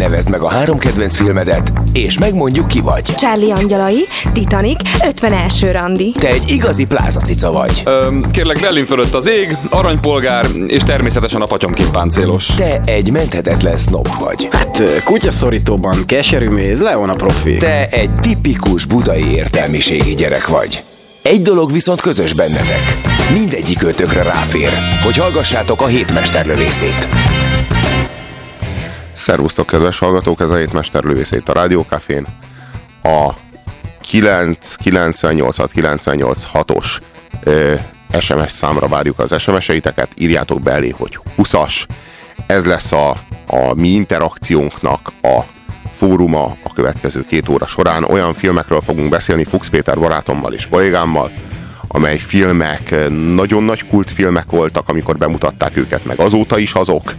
Nevezd 0.00 0.30
meg 0.30 0.40
a 0.40 0.50
három 0.50 0.78
kedvenc 0.78 1.16
filmedet, 1.16 1.72
és 1.92 2.18
megmondjuk 2.18 2.68
ki 2.68 2.80
vagy. 2.80 3.02
Charlie 3.02 3.52
Angyalai, 3.52 4.04
Titanic, 4.32 4.80
51. 5.06 5.70
randi. 5.72 6.14
Te 6.18 6.28
egy 6.28 6.50
igazi 6.50 6.86
plázacica 6.86 7.52
vagy. 7.52 7.82
Öm, 7.84 8.30
kérlek, 8.30 8.60
Berlin 8.60 8.84
fölött 8.84 9.14
az 9.14 9.28
ég, 9.28 9.56
aranypolgár, 9.70 10.46
és 10.66 10.82
természetesen 10.82 11.40
a 11.40 11.44
patyomként 11.44 11.90
páncélos. 11.90 12.46
Te 12.46 12.80
egy 12.84 13.10
menthetetlen 13.10 13.76
snob 13.76 14.08
vagy. 14.20 14.48
Hát 14.52 15.02
kutyaszorítóban 15.04 16.06
keserű 16.06 16.48
méz, 16.48 16.80
Leon 16.80 17.08
a 17.08 17.14
profi. 17.14 17.56
Te 17.56 17.88
egy 17.88 18.14
tipikus 18.14 18.84
budai 18.84 19.32
értelmiségi 19.32 20.14
gyerek 20.14 20.46
vagy. 20.46 20.82
Egy 21.22 21.42
dolog 21.42 21.72
viszont 21.72 22.00
közös 22.00 22.32
bennetek. 22.32 23.00
Mindegyik 23.32 23.82
ötökre 23.82 24.22
ráfér, 24.22 24.70
hogy 25.04 25.16
hallgassátok 25.16 25.82
a 25.82 25.86
hétmesterlövészét. 25.86 27.08
Szervusztok, 29.20 29.66
kedves 29.66 29.98
hallgatók, 29.98 30.40
ez 30.40 30.50
a 30.50 30.56
hétmesterlövészét 30.56 31.48
a 31.48 31.52
Rádiókafén. 31.52 32.26
A 33.02 33.30
998-98-6-os 34.12 37.00
SMS 38.20 38.52
számra 38.52 38.88
várjuk 38.88 39.18
az 39.18 39.40
SMS-eiteket, 39.40 40.08
írjátok 40.16 40.62
be 40.62 40.72
elé, 40.72 40.88
hogy 40.88 41.18
20-as. 41.36 41.86
Ez 42.46 42.64
lesz 42.64 42.92
a, 42.92 43.10
a 43.46 43.74
mi 43.74 43.88
interakciónknak 43.88 45.12
a 45.22 45.40
fóruma 45.92 46.56
a 46.62 46.72
következő 46.72 47.24
két 47.24 47.48
óra 47.48 47.66
során. 47.66 48.04
Olyan 48.04 48.34
filmekről 48.34 48.80
fogunk 48.80 49.08
beszélni 49.08 49.44
Fuchs 49.44 49.68
Péter 49.68 49.98
barátommal 49.98 50.52
és 50.52 50.68
kollégámmal, 50.68 51.30
amely 51.88 52.18
filmek 52.18 52.94
nagyon 53.34 53.62
nagy 53.62 53.86
kultfilmek 53.86 54.50
voltak, 54.50 54.88
amikor 54.88 55.16
bemutatták 55.16 55.76
őket, 55.76 56.04
meg 56.04 56.20
azóta 56.20 56.58
is 56.58 56.72
azok, 56.72 57.14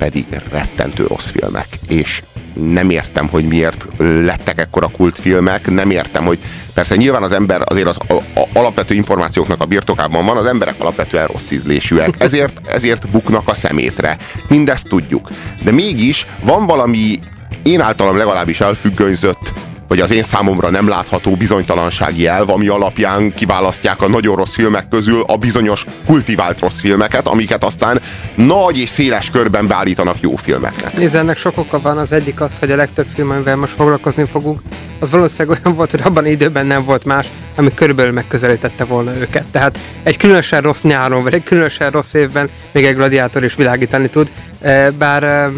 pedig 0.00 0.24
rettentő 0.50 1.06
rossz 1.06 1.26
filmek. 1.26 1.66
És 1.88 2.22
nem 2.52 2.90
értem, 2.90 3.28
hogy 3.28 3.44
miért 3.44 3.86
lettek 3.98 4.60
ekkora 4.60 4.88
kultfilmek, 4.88 5.70
nem 5.70 5.90
értem, 5.90 6.24
hogy 6.24 6.38
persze 6.74 6.96
nyilván 6.96 7.22
az 7.22 7.32
ember 7.32 7.62
azért 7.64 7.86
az 7.86 7.98
a, 8.08 8.12
a, 8.14 8.48
alapvető 8.52 8.94
információknak 8.94 9.60
a 9.60 9.64
birtokában 9.64 10.24
van, 10.24 10.36
az 10.36 10.46
emberek 10.46 10.74
alapvetően 10.78 11.26
rossz 11.26 11.50
ízlésűek, 11.50 12.14
ezért, 12.26 12.68
ezért 12.68 13.08
buknak 13.08 13.48
a 13.48 13.54
szemétre. 13.54 14.16
Mindezt 14.48 14.88
tudjuk. 14.88 15.28
De 15.64 15.72
mégis 15.72 16.26
van 16.44 16.66
valami 16.66 17.18
én 17.62 17.80
általam 17.80 18.16
legalábbis 18.16 18.60
elfüggönyzött 18.60 19.52
vagy 19.90 20.00
az 20.00 20.10
én 20.10 20.22
számomra 20.22 20.70
nem 20.70 20.88
látható 20.88 21.36
bizonytalansági 21.36 22.26
elv, 22.26 22.50
ami 22.50 22.68
alapján 22.68 23.34
kiválasztják 23.34 24.02
a 24.02 24.08
nagyon 24.08 24.36
rossz 24.36 24.54
filmek 24.54 24.88
közül 24.88 25.24
a 25.26 25.36
bizonyos 25.36 25.84
kultivált 26.06 26.58
rossz 26.58 26.80
filmeket, 26.80 27.28
amiket 27.28 27.64
aztán 27.64 28.00
nagy 28.34 28.78
és 28.78 28.88
széles 28.88 29.30
körben 29.30 29.66
beállítanak 29.66 30.20
jó 30.20 30.36
filmeknek. 30.36 30.96
Nézd, 30.96 31.14
ennek 31.14 31.38
sok 31.38 31.58
oka 31.58 31.80
van. 31.80 31.98
Az 31.98 32.12
egyik 32.12 32.40
az, 32.40 32.58
hogy 32.58 32.70
a 32.70 32.76
legtöbb 32.76 33.06
film, 33.14 33.30
amivel 33.30 33.56
most 33.56 33.72
foglalkozni 33.72 34.24
fogunk, 34.24 34.60
az 34.98 35.10
valószínűleg 35.10 35.58
olyan 35.58 35.76
volt, 35.76 35.90
hogy 35.90 36.00
abban 36.04 36.26
időben 36.26 36.66
nem 36.66 36.84
volt 36.84 37.04
más, 37.04 37.26
ami 37.56 37.74
körülbelül 37.74 38.12
megközelítette 38.12 38.84
volna 38.84 39.16
őket. 39.16 39.44
Tehát 39.50 39.78
egy 40.02 40.16
különösen 40.16 40.62
rossz 40.62 40.82
nyáron, 40.82 41.22
vagy 41.22 41.34
egy 41.34 41.44
különösen 41.44 41.90
rossz 41.90 42.14
évben 42.14 42.48
még 42.72 42.84
egy 42.84 42.94
gladiátor 42.94 43.44
is 43.44 43.54
világítani 43.54 44.08
tud. 44.08 44.30
Eh, 44.60 44.90
bár, 44.90 45.22
eh, 45.22 45.50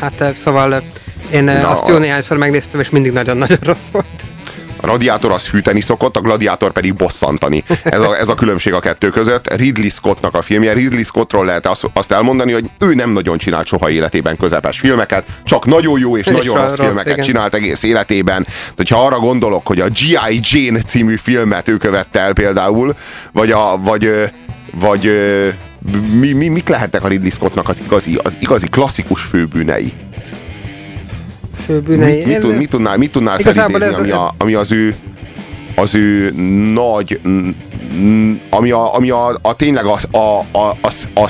hát 0.00 0.20
eh, 0.20 0.34
szóval 0.34 0.82
én 1.32 1.44
Na, 1.44 1.68
azt 1.68 1.88
jó 1.88 1.96
néhányszor 1.96 2.36
megnéztem, 2.36 2.80
és 2.80 2.90
mindig 2.90 3.12
nagyon-nagyon 3.12 3.58
rossz 3.62 3.86
volt. 3.92 4.06
A 4.80 4.86
radiátor 4.86 5.30
az 5.30 5.46
fűteni 5.46 5.80
szokott, 5.80 6.16
a 6.16 6.20
gladiátor 6.20 6.72
pedig 6.72 6.94
bosszantani. 6.94 7.64
Ez 7.84 8.00
a, 8.00 8.18
ez 8.18 8.28
a 8.28 8.34
különbség 8.34 8.72
a 8.72 8.80
kettő 8.80 9.08
között. 9.08 9.54
Ridley 9.54 9.88
Scottnak 9.88 10.34
a 10.34 10.42
filmje. 10.42 10.72
Ridley 10.72 11.02
Scottról 11.02 11.44
lehet 11.44 11.68
azt 11.92 12.12
elmondani, 12.12 12.52
hogy 12.52 12.70
ő 12.78 12.94
nem 12.94 13.10
nagyon 13.10 13.38
csinált 13.38 13.66
soha 13.66 13.90
életében 13.90 14.36
közepes 14.36 14.78
filmeket, 14.78 15.24
csak 15.44 15.66
nagyon 15.66 15.98
jó 15.98 16.16
és, 16.16 16.26
és 16.26 16.32
nagyon 16.32 16.56
rossz, 16.56 16.76
rossz 16.76 16.86
filmeket 16.86 17.12
igen. 17.12 17.24
csinált 17.24 17.54
egész 17.54 17.82
életében. 17.82 18.42
De 18.42 18.72
hogyha 18.76 19.04
arra 19.04 19.18
gondolok, 19.18 19.66
hogy 19.66 19.80
a 19.80 19.88
G.I. 19.88 20.40
Jane 20.42 20.80
című 20.80 21.16
filmet 21.16 21.68
ő 21.68 21.76
követte 21.76 22.20
el 22.20 22.32
például, 22.32 22.94
vagy, 23.32 23.50
a, 23.50 23.78
vagy, 23.82 24.30
vagy 24.74 25.10
mi, 26.18 26.32
mi, 26.32 26.48
mik 26.48 26.68
lehetnek 26.68 27.04
a 27.04 27.08
Ridley 27.08 27.30
Scottnak 27.30 27.68
az 27.68 27.80
igazi, 27.84 28.20
az 28.22 28.36
igazi 28.40 28.66
klasszikus 28.68 29.22
főbűnei? 29.22 29.92
Főbűnei. 31.66 32.16
Mit, 32.16 32.26
mit, 32.26 32.38
tud, 32.38 32.56
mit 32.56 32.68
tudnál, 32.68 32.96
mit 32.96 33.10
tudnál 33.10 33.38
felidézni, 33.38 33.84
ez 33.84 33.98
ami, 33.98 34.10
a, 34.10 34.34
ami 34.38 34.54
az 34.54 34.72
ő 34.72 34.94
az 35.74 35.94
ő 35.94 36.30
nagy 36.72 37.20
ami 38.50 38.70
a, 38.70 38.94
ami 38.94 39.10
a, 39.10 39.38
a 39.42 39.56
tényleg 39.56 39.84
a, 39.84 39.98
a, 40.10 40.18
a, 40.18 40.58
a, 40.58 40.76
a, 41.14 41.20
a, 41.20 41.28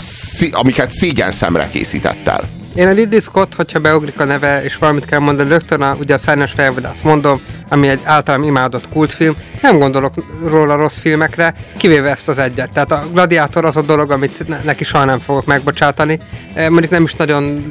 amiket 0.51 0.91
szégyen 0.91 1.31
szemre 1.31 1.69
készített 1.69 2.29
el. 2.29 2.49
Én 2.75 2.87
a 2.87 2.93
Ridley 2.93 3.21
Scott, 3.21 3.55
hogyha 3.55 3.79
beugrik 3.79 4.21
a 4.21 4.25
neve, 4.25 4.65
és 4.65 4.77
valamit 4.77 5.05
kell 5.05 5.19
mondani 5.19 5.49
rögtön, 5.49 5.83
a, 5.83 5.97
ugye 6.01 6.15
a 6.15 6.19
Szárnyas 6.19 6.53
felvadász 6.53 7.01
mondom, 7.01 7.41
ami 7.69 7.89
egy 7.89 8.01
általam 8.05 8.43
imádott 8.43 8.89
kultfilm, 8.89 9.37
nem 9.63 9.79
gondolok 9.79 10.15
róla 10.45 10.77
rossz 10.77 10.99
filmekre, 10.99 11.55
kivéve 11.79 12.11
ezt 12.11 12.29
az 12.29 12.39
egyet. 12.39 12.73
Tehát 12.73 12.93
a 12.93 13.05
Gladiátor 13.13 13.65
az 13.65 13.77
a 13.77 13.83
dolog, 13.83 14.11
amit 14.11 14.49
ne, 14.49 14.61
neki 14.65 14.85
soha 14.85 15.05
nem 15.05 15.19
fogok 15.19 15.47
megbocsátani. 15.47 16.19
Mondjuk 16.55 16.91
nem 16.91 17.05
is 17.05 17.15
nagyon 17.15 17.65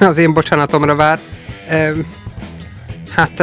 az 0.00 0.18
én 0.18 0.32
bocsánatomra 0.32 0.94
vár, 0.96 1.18
hát 3.10 3.38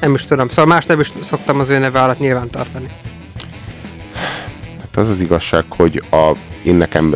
nem 0.00 0.14
is 0.14 0.24
tudom, 0.24 0.48
szóval 0.48 0.66
más 0.66 0.86
nem 0.86 1.00
is 1.00 1.12
szoktam 1.22 1.60
az 1.60 1.68
ő 1.68 1.78
neve 1.78 2.02
alatt 2.02 2.18
nyilván 2.18 2.50
tartani. 2.50 2.86
Hát 4.80 4.96
az 4.96 5.08
az 5.08 5.20
igazság, 5.20 5.64
hogy 5.68 6.02
a, 6.10 6.32
én 6.62 6.74
nekem 6.74 7.14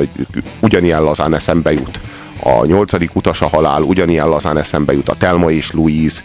ugyanilyen 0.61 1.03
lazán 1.03 1.35
eszembe 1.35 1.73
jut. 1.73 2.01
A 2.43 2.65
nyolcadik 2.65 3.15
utas 3.15 3.43
a 3.43 3.49
halál, 3.49 3.83
ugyanilyen 3.83 4.29
lazán 4.29 4.57
eszembe 4.57 4.93
jut. 4.93 5.09
A 5.09 5.15
Telma 5.15 5.51
és 5.51 5.73
Louise, 5.73 6.23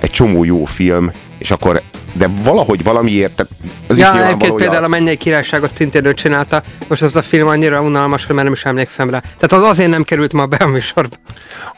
egy 0.00 0.10
csomó 0.10 0.44
jó 0.44 0.64
film, 0.64 1.10
és 1.38 1.50
akkor 1.50 1.82
de 2.14 2.30
valahogy 2.42 2.82
valamiért... 2.82 3.46
Ez 3.86 3.98
ja, 3.98 4.26
egyébként 4.26 4.54
például 4.54 4.84
a 4.84 4.88
Mennyei 4.88 5.16
Királyságot 5.16 5.70
szintén 5.74 6.04
ő 6.04 6.14
csinálta, 6.14 6.62
most 6.88 7.02
az 7.02 7.16
a 7.16 7.22
film 7.22 7.48
annyira 7.48 7.80
unalmas, 7.80 8.26
hogy 8.26 8.34
már 8.34 8.44
nem 8.44 8.52
is 8.52 8.64
emlékszem 8.64 9.10
rá. 9.10 9.18
Tehát 9.18 9.52
az 9.52 9.62
azért 9.62 9.90
nem 9.90 10.02
került 10.02 10.32
ma 10.32 10.46
be 10.46 10.56
a 10.56 10.66
műsorba. 10.66 11.16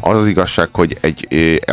Az 0.01 0.19
az 0.19 0.27
igazság, 0.27 0.69
hogy 0.73 0.99
egy, 1.01 1.27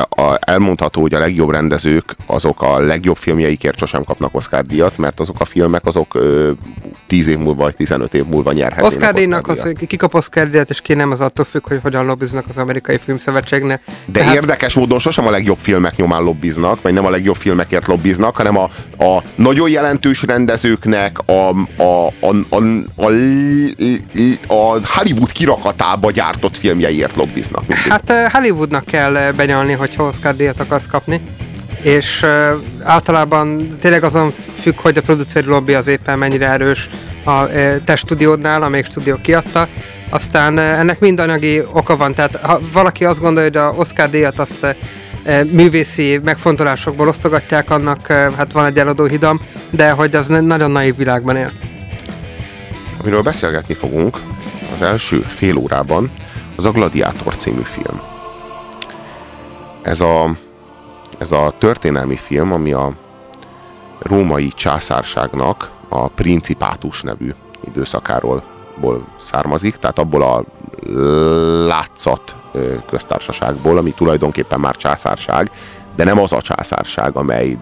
a, 0.10 0.38
elmondható, 0.40 1.02
hogy 1.02 1.14
a 1.14 1.20
legjobb 1.20 1.50
rendezők 1.50 2.16
azok 2.26 2.62
a 2.62 2.80
legjobb 2.80 3.18
filmjeikért 3.18 3.78
sosem 3.78 4.04
kapnak 4.04 4.36
Oscar 4.36 4.62
díjat, 4.62 4.98
mert 4.98 5.20
azok 5.20 5.40
a 5.40 5.46
filmek 5.46 5.86
azok 5.86 6.16
ö, 6.16 6.52
10 7.08 7.28
év 7.28 7.38
múlva 7.38 7.64
vagy 7.64 7.76
15 7.76 8.14
év 8.14 8.26
múlva 8.26 8.52
nyerhetnének 8.52 8.92
Oscar 8.92 9.14
díjnak 9.14 9.48
az, 9.48 9.62
hogy 9.62 9.88
ki 9.88 9.96
kap 9.96 10.14
Oscar 10.14 10.50
díjat, 10.50 10.70
és 10.70 10.82
ki 10.82 10.94
nem, 10.94 11.12
az 11.12 11.22
attól 11.22 11.46
függ, 11.46 11.68
hogy 11.68 11.80
hogyan 11.82 12.06
lobbiznak 12.06 12.46
az 12.50 12.58
amerikai 12.58 12.98
filmszövetségnek. 12.98 13.82
De 14.06 14.20
Tehát... 14.20 14.36
érdekes 14.36 14.74
módon 14.74 15.00
sosem 15.00 15.28
a 15.28 15.30
legjobb 15.30 15.58
filmek 15.60 15.96
nyomán 15.96 16.24
lobbiznak, 16.24 16.82
vagy 16.82 16.94
nem 16.94 17.06
a 17.06 17.10
legjobb 17.10 17.36
filmekért 17.36 17.88
lobbiznak, 17.88 18.36
hanem 18.36 18.53
a, 18.56 18.70
a 19.04 19.24
nagyon 19.36 19.70
jelentős 19.70 20.24
rendezőknek 20.24 21.18
a, 21.26 21.50
a, 21.84 21.84
a, 21.84 22.14
a, 22.50 22.56
a, 22.96 23.06
a 24.54 24.80
Hollywood 24.86 25.32
kirakatába 25.32 26.12
gyártott 26.12 26.58
filmjeiért 26.58 27.16
lobbiznak. 27.16 27.68
Mindig. 27.68 27.92
Hát 27.92 28.32
Hollywoodnak 28.32 28.86
kell 28.86 29.32
benyalni, 29.36 29.74
hogyha 29.74 30.04
Oscar 30.04 30.36
díjat 30.36 30.60
akarsz 30.60 30.88
kapni 30.88 31.22
és 31.84 32.26
általában 32.84 33.68
tényleg 33.80 34.04
azon 34.04 34.34
függ, 34.62 34.80
hogy 34.80 34.98
a 34.98 35.02
produceri 35.02 35.46
lobby 35.46 35.74
az 35.74 35.88
éppen 35.88 36.18
mennyire 36.18 36.48
erős 36.48 36.90
a 37.24 37.44
uh, 37.44 37.76
te 37.84 37.96
stúdiódnál, 37.96 38.64
amelyik 38.64 38.86
stúdió 38.86 39.18
kiadta. 39.22 39.68
Aztán 40.10 40.60
ennek 40.60 41.00
mind 41.00 41.20
anyagi 41.20 41.62
oka 41.74 41.98
van, 41.98 42.14
tehát 42.14 42.36
ha 42.36 42.60
valaki 42.74 43.06
azt 43.06 43.20
gondolja, 43.20 43.50
hogy 43.50 43.58
a 43.58 43.80
Oscar 43.80 44.10
díjat 44.10 44.40
azt 44.40 44.76
művészi 45.52 46.20
megfontolásokból 46.24 47.08
osztogatják, 47.08 47.70
annak 47.70 48.00
uh, 48.10 48.34
hát 48.34 48.52
van 48.52 48.66
egy 48.66 48.80
eladó 48.80 49.06
hidam, 49.06 49.42
de 49.70 49.92
hogy 49.92 50.16
az 50.16 50.28
nagyon 50.28 50.72
naív 50.72 50.96
világban 50.96 51.36
él. 51.36 51.52
Amiről 53.02 53.22
beszélgetni 53.22 53.74
fogunk 53.74 54.18
az 54.74 54.82
első 54.82 55.20
fél 55.20 55.58
órában, 55.58 56.12
az 56.56 56.66
a 56.66 56.72
Gladiátor 56.72 57.36
című 57.36 57.62
film. 57.64 58.02
Ez 59.82 60.02
a 60.02 60.36
ez 61.18 61.32
a 61.32 61.54
történelmi 61.58 62.16
film, 62.16 62.52
ami 62.52 62.74
a 62.74 62.94
római 64.00 64.48
császárságnak 64.48 65.72
a 65.90 66.08
Principátus 66.08 67.02
nevű 67.02 67.34
időszakáról 67.68 68.44
származik, 69.18 69.76
tehát 69.76 70.00
abból 70.00 70.22
a 70.22 70.44
látszat 71.68 72.36
köztársaságból, 72.90 73.78
ami 73.78 73.92
tulajdonképpen 73.92 74.60
már 74.60 74.76
császárság, 74.76 75.52
de 75.96 76.04
nem 76.04 76.20
az 76.20 76.32
a 76.32 76.42
császárság, 76.42 77.16
amely 77.16 77.58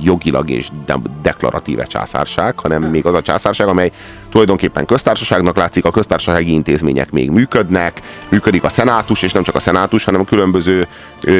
jogilag 0.00 0.50
és 0.50 0.68
de- 0.86 1.00
deklaratíve 1.22 1.84
császárság, 1.84 2.58
hanem 2.58 2.82
még 2.82 3.06
az 3.06 3.14
a 3.14 3.22
császárság, 3.22 3.68
amely 3.68 3.90
tulajdonképpen 4.30 4.86
köztársaságnak 4.86 5.56
látszik, 5.56 5.84
a 5.84 5.90
köztársasági 5.90 6.52
intézmények 6.52 7.10
még 7.10 7.30
működnek, 7.30 8.00
működik 8.28 8.64
a 8.64 8.68
szenátus, 8.68 9.22
és 9.22 9.32
nem 9.32 9.42
csak 9.42 9.54
a 9.54 9.58
szenátus, 9.58 10.04
hanem 10.04 10.20
a 10.20 10.24
különböző, 10.24 10.86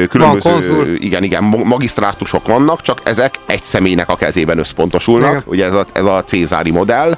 különböző 0.09 0.95
igen, 0.95 1.23
igen, 1.23 1.43
magisztrátusok 1.43 2.47
vannak, 2.47 2.81
csak 2.81 3.01
ezek 3.03 3.35
egy 3.45 3.63
személynek 3.63 4.09
a 4.09 4.15
kezében 4.15 4.57
összpontosulnak, 4.57 5.31
igen. 5.31 5.43
ugye 5.45 5.65
ez 5.65 5.73
a, 5.73 5.85
ez 5.93 6.05
a 6.05 6.23
cézári 6.23 6.71
modell, 6.71 7.17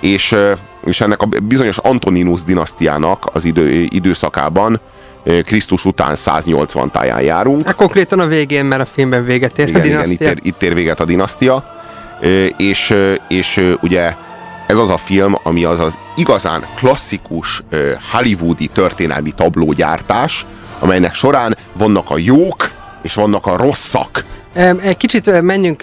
és, 0.00 0.36
és 0.84 1.00
ennek 1.00 1.22
a 1.22 1.26
bizonyos 1.42 1.78
Antoninus 1.78 2.42
dinasztiának 2.42 3.30
az 3.32 3.44
idő, 3.44 3.86
időszakában 3.88 4.80
Krisztus 5.44 5.84
után 5.84 6.14
180 6.14 6.90
táján 6.90 7.22
járunk. 7.22 7.66
Hát 7.66 7.74
konkrétan 7.74 8.20
a 8.20 8.26
végén, 8.26 8.64
mert 8.64 8.82
a 8.82 8.86
filmben 8.86 9.24
véget 9.24 9.58
ér 9.58 9.66
a 9.66 9.68
Igen, 9.68 9.84
igen, 9.84 10.00
itt 10.00 10.06
dinasztia. 10.06 10.28
ér, 10.28 10.38
itt 10.42 10.62
ér 10.62 10.74
véget 10.74 11.00
a 11.00 11.04
dinasztia. 11.04 11.74
És, 12.56 12.94
és 13.28 13.76
ugye 13.80 14.14
ez 14.66 14.78
az 14.78 14.90
a 14.90 14.96
film, 14.96 15.34
ami 15.42 15.64
az 15.64 15.78
az 15.78 15.98
igazán 16.16 16.64
klasszikus 16.76 17.62
hollywoodi 18.12 18.66
történelmi 18.66 19.30
tablógyártás, 19.30 20.46
amelynek 20.78 21.14
során 21.14 21.56
vannak 21.72 22.10
a 22.10 22.18
jók, 22.18 22.70
és 23.02 23.14
vannak 23.14 23.46
a 23.46 23.56
rosszak. 23.56 24.24
Egy 24.82 24.96
kicsit 24.96 25.40
menjünk 25.40 25.82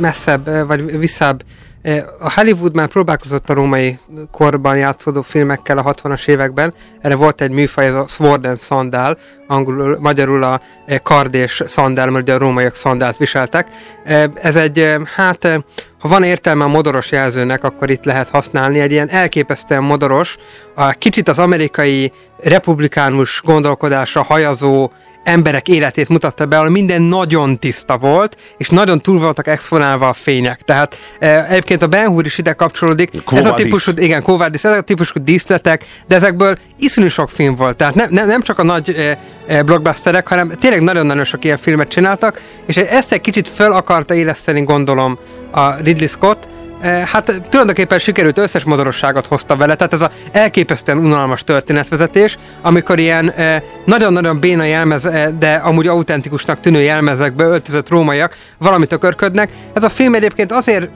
messzebb, 0.00 0.66
vagy 0.66 0.98
visszább. 0.98 1.42
Eh, 1.88 2.04
A 2.20 2.32
Hollywood 2.32 2.74
már 2.74 2.88
próbálkozott 2.88 3.50
a 3.50 3.54
római 3.54 3.98
korban 4.30 4.76
játszódó 4.76 5.22
filmekkel 5.22 5.78
a 5.78 5.94
60-as 5.94 6.28
években. 6.28 6.74
Erre 7.00 7.14
volt 7.14 7.40
egy 7.40 7.50
műfaj, 7.50 7.86
ez 7.86 7.94
a 7.94 8.06
Sword 8.06 8.46
and 8.46 8.60
Sandal, 8.60 9.18
angolul, 9.46 9.98
magyarul 10.00 10.42
a 10.42 10.60
eh, 10.86 10.98
kard 11.02 11.34
és 11.34 11.62
szandál, 11.66 12.10
mert 12.10 12.22
ugye 12.22 12.34
a 12.34 12.38
rómaiak 12.38 12.74
szandált 12.74 13.16
viseltek. 13.16 13.68
Eh, 14.04 14.24
Ez 14.34 14.56
egy, 14.56 14.96
hát, 15.14 15.48
ha 15.98 16.08
van 16.08 16.22
értelme 16.22 16.64
a 16.64 16.68
modoros 16.68 17.10
jelzőnek, 17.10 17.64
akkor 17.64 17.90
itt 17.90 18.04
lehet 18.04 18.30
használni. 18.30 18.80
Egy 18.80 18.92
ilyen 18.92 19.08
elképesztően 19.08 19.82
modoros, 19.82 20.36
a 20.74 20.90
kicsit 20.90 21.28
az 21.28 21.38
amerikai 21.38 22.12
republikánus 22.38 23.40
gondolkodásra 23.44 24.22
hajazó 24.22 24.90
emberek 25.28 25.68
életét 25.68 26.08
mutatta 26.08 26.46
be, 26.46 26.56
ahol 26.56 26.68
minden 26.70 27.02
nagyon 27.02 27.58
tiszta 27.58 27.98
volt, 27.98 28.36
és 28.56 28.68
nagyon 28.68 29.00
túl 29.00 29.18
voltak 29.18 29.46
exponálva 29.46 30.08
a 30.08 30.12
fények. 30.12 30.60
Tehát 30.62 30.98
e, 31.18 31.44
egyébként 31.48 31.82
a 31.82 31.86
Ben 31.86 32.08
Hur 32.08 32.24
is 32.24 32.38
ide 32.38 32.52
kapcsolódik. 32.52 33.24
Quo 33.24 33.38
ez 33.38 33.46
a 33.46 33.54
típusú, 33.54 33.92
igen, 33.96 34.22
Quo 34.22 34.36
vadis, 34.36 34.64
ez 34.64 34.76
a 34.76 34.80
típusú 34.80 35.12
díszletek, 35.22 35.84
de 36.06 36.14
ezekből 36.14 36.58
iszonyú 36.78 37.08
sok 37.08 37.30
film 37.30 37.54
volt. 37.54 37.76
Tehát 37.76 37.94
ne, 37.94 38.06
ne, 38.10 38.24
nem 38.24 38.42
csak 38.42 38.58
a 38.58 38.62
nagy 38.62 38.90
e, 38.90 39.18
e, 39.54 39.62
blockbusterek, 39.62 40.28
hanem 40.28 40.48
tényleg 40.48 40.82
nagyon-nagyon 40.82 41.24
sok 41.24 41.44
ilyen 41.44 41.58
filmet 41.58 41.88
csináltak, 41.88 42.42
és 42.66 42.76
ezt 42.76 43.12
egy 43.12 43.20
kicsit 43.20 43.48
föl 43.48 43.72
akarta 43.72 44.14
éleszteni, 44.14 44.62
gondolom, 44.62 45.18
a 45.50 45.74
Ridley 45.82 46.06
Scott, 46.06 46.48
Eh, 46.80 47.06
Hát 47.06 47.42
tulajdonképpen 47.48 47.98
sikerült 47.98 48.38
összes 48.38 48.64
modorosságot 48.64 49.26
hozta 49.26 49.56
vele, 49.56 49.74
tehát 49.74 49.92
ez 49.92 50.00
a 50.02 50.10
elképesztően 50.32 50.98
unalmas 50.98 51.44
történetvezetés, 51.44 52.38
amikor 52.62 52.98
ilyen 52.98 53.30
eh, 53.30 53.62
nagyon-nagyon 53.84 54.40
béna 54.40 54.64
jelmez, 54.64 55.04
eh, 55.04 55.28
de 55.28 55.54
amúgy 55.54 55.86
autentikusnak 55.86 56.60
tűnő 56.60 56.80
jelmezekbe 56.80 57.44
öltözött 57.44 57.88
rómaiak 57.88 58.36
valamit 58.58 58.92
ökörködnek. 58.92 59.52
Ez 59.72 59.82
a 59.82 59.88
film 59.88 60.14
egyébként 60.14 60.52
azért 60.52 60.90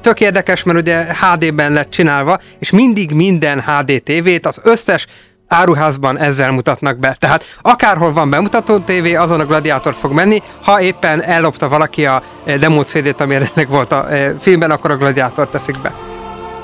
tök 0.00 0.20
érdekes, 0.20 0.62
mert 0.62 0.78
ugye 0.78 1.04
HD-ben 1.04 1.72
lett 1.72 1.90
csinálva, 1.90 2.38
és 2.58 2.70
mindig 2.70 3.10
minden 3.10 3.60
HD 3.60 4.02
tévét, 4.02 4.46
az 4.46 4.60
összes 4.62 5.06
áruházban 5.48 6.18
ezzel 6.18 6.52
mutatnak 6.52 6.98
be. 6.98 7.16
Tehát 7.18 7.44
akárhol 7.62 8.12
van 8.12 8.30
bemutató 8.30 8.78
tévé, 8.78 9.14
azon 9.14 9.40
a 9.40 9.46
gladiátor 9.46 9.94
fog 9.94 10.12
menni, 10.12 10.42
ha 10.64 10.80
éppen 10.80 11.22
ellopta 11.22 11.68
valaki 11.68 12.06
a 12.06 12.22
eh, 12.44 12.58
demo 12.58 12.82
CD-t, 12.82 13.20
ami 13.20 13.34
eredetileg 13.34 13.68
volt 13.68 13.92
a 13.92 14.12
eh, 14.12 14.32
filmben, 14.40 14.70
akkor 14.70 14.90
a 14.90 14.96
gladiátor 14.96 15.48
teszik 15.48 15.80
be. 15.80 15.94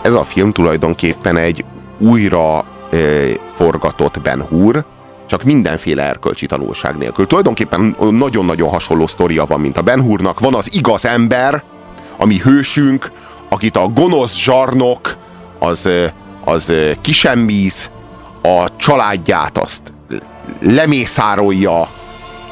Ez 0.02 0.14
a 0.14 0.24
film 0.24 0.52
tulajdonképpen 0.52 1.36
egy 1.36 1.64
újra 1.98 2.64
ö, 2.90 3.30
forgatott 3.54 4.20
Ben 4.20 4.42
Hur, 4.42 4.84
csak 5.26 5.42
mindenféle 5.42 6.02
erkölcsi 6.02 6.46
tanulság 6.46 6.96
nélkül. 6.96 7.26
Tulajdonképpen 7.26 7.96
nagyon-nagyon 8.10 8.68
hasonló 8.68 9.06
sztoria 9.06 9.44
van, 9.44 9.60
mint 9.60 9.78
a 9.78 9.82
Ben 9.82 10.02
Hurnak. 10.02 10.40
Van 10.40 10.54
az 10.54 10.74
igaz 10.74 11.04
ember, 11.04 11.62
ami 12.16 12.38
hősünk, 12.38 13.10
akit 13.48 13.76
a 13.76 13.88
gonosz 13.88 14.34
zsarnok, 14.34 15.16
az, 15.58 15.88
az 16.44 16.72
kisemmíz, 17.00 17.90
a 18.42 18.76
családját 18.76 19.58
azt 19.58 19.94
lemészárolja, 20.60 21.88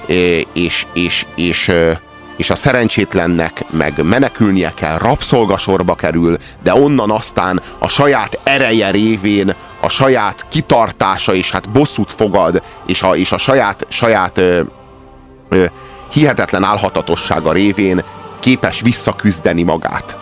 ö, 0.06 0.38
és, 0.52 0.86
és, 0.92 1.26
és, 1.34 1.68
ö, 1.68 1.92
és 2.36 2.50
a 2.50 2.54
szerencsétlennek 2.54 3.64
meg 3.70 4.04
menekülnie 4.04 4.72
kell, 4.74 4.98
rabszolgasorba 4.98 5.94
kerül, 5.94 6.36
de 6.62 6.74
onnan 6.74 7.10
aztán 7.10 7.60
a 7.78 7.88
saját 7.88 8.40
ereje 8.42 8.90
révén, 8.90 9.54
a 9.80 9.88
saját 9.88 10.46
kitartása, 10.48 11.34
és 11.34 11.50
hát 11.50 11.70
bosszút 11.70 12.12
fogad, 12.12 12.62
és 12.86 13.02
a, 13.02 13.16
és 13.16 13.32
a 13.32 13.38
saját, 13.38 13.86
saját 13.88 14.38
ö, 14.38 14.60
ö, 15.48 15.64
hihetetlen 16.12 16.64
álhatatossága 16.64 17.52
révén 17.52 18.02
képes 18.40 18.80
visszaküzdeni 18.80 19.62
magát. 19.62 20.16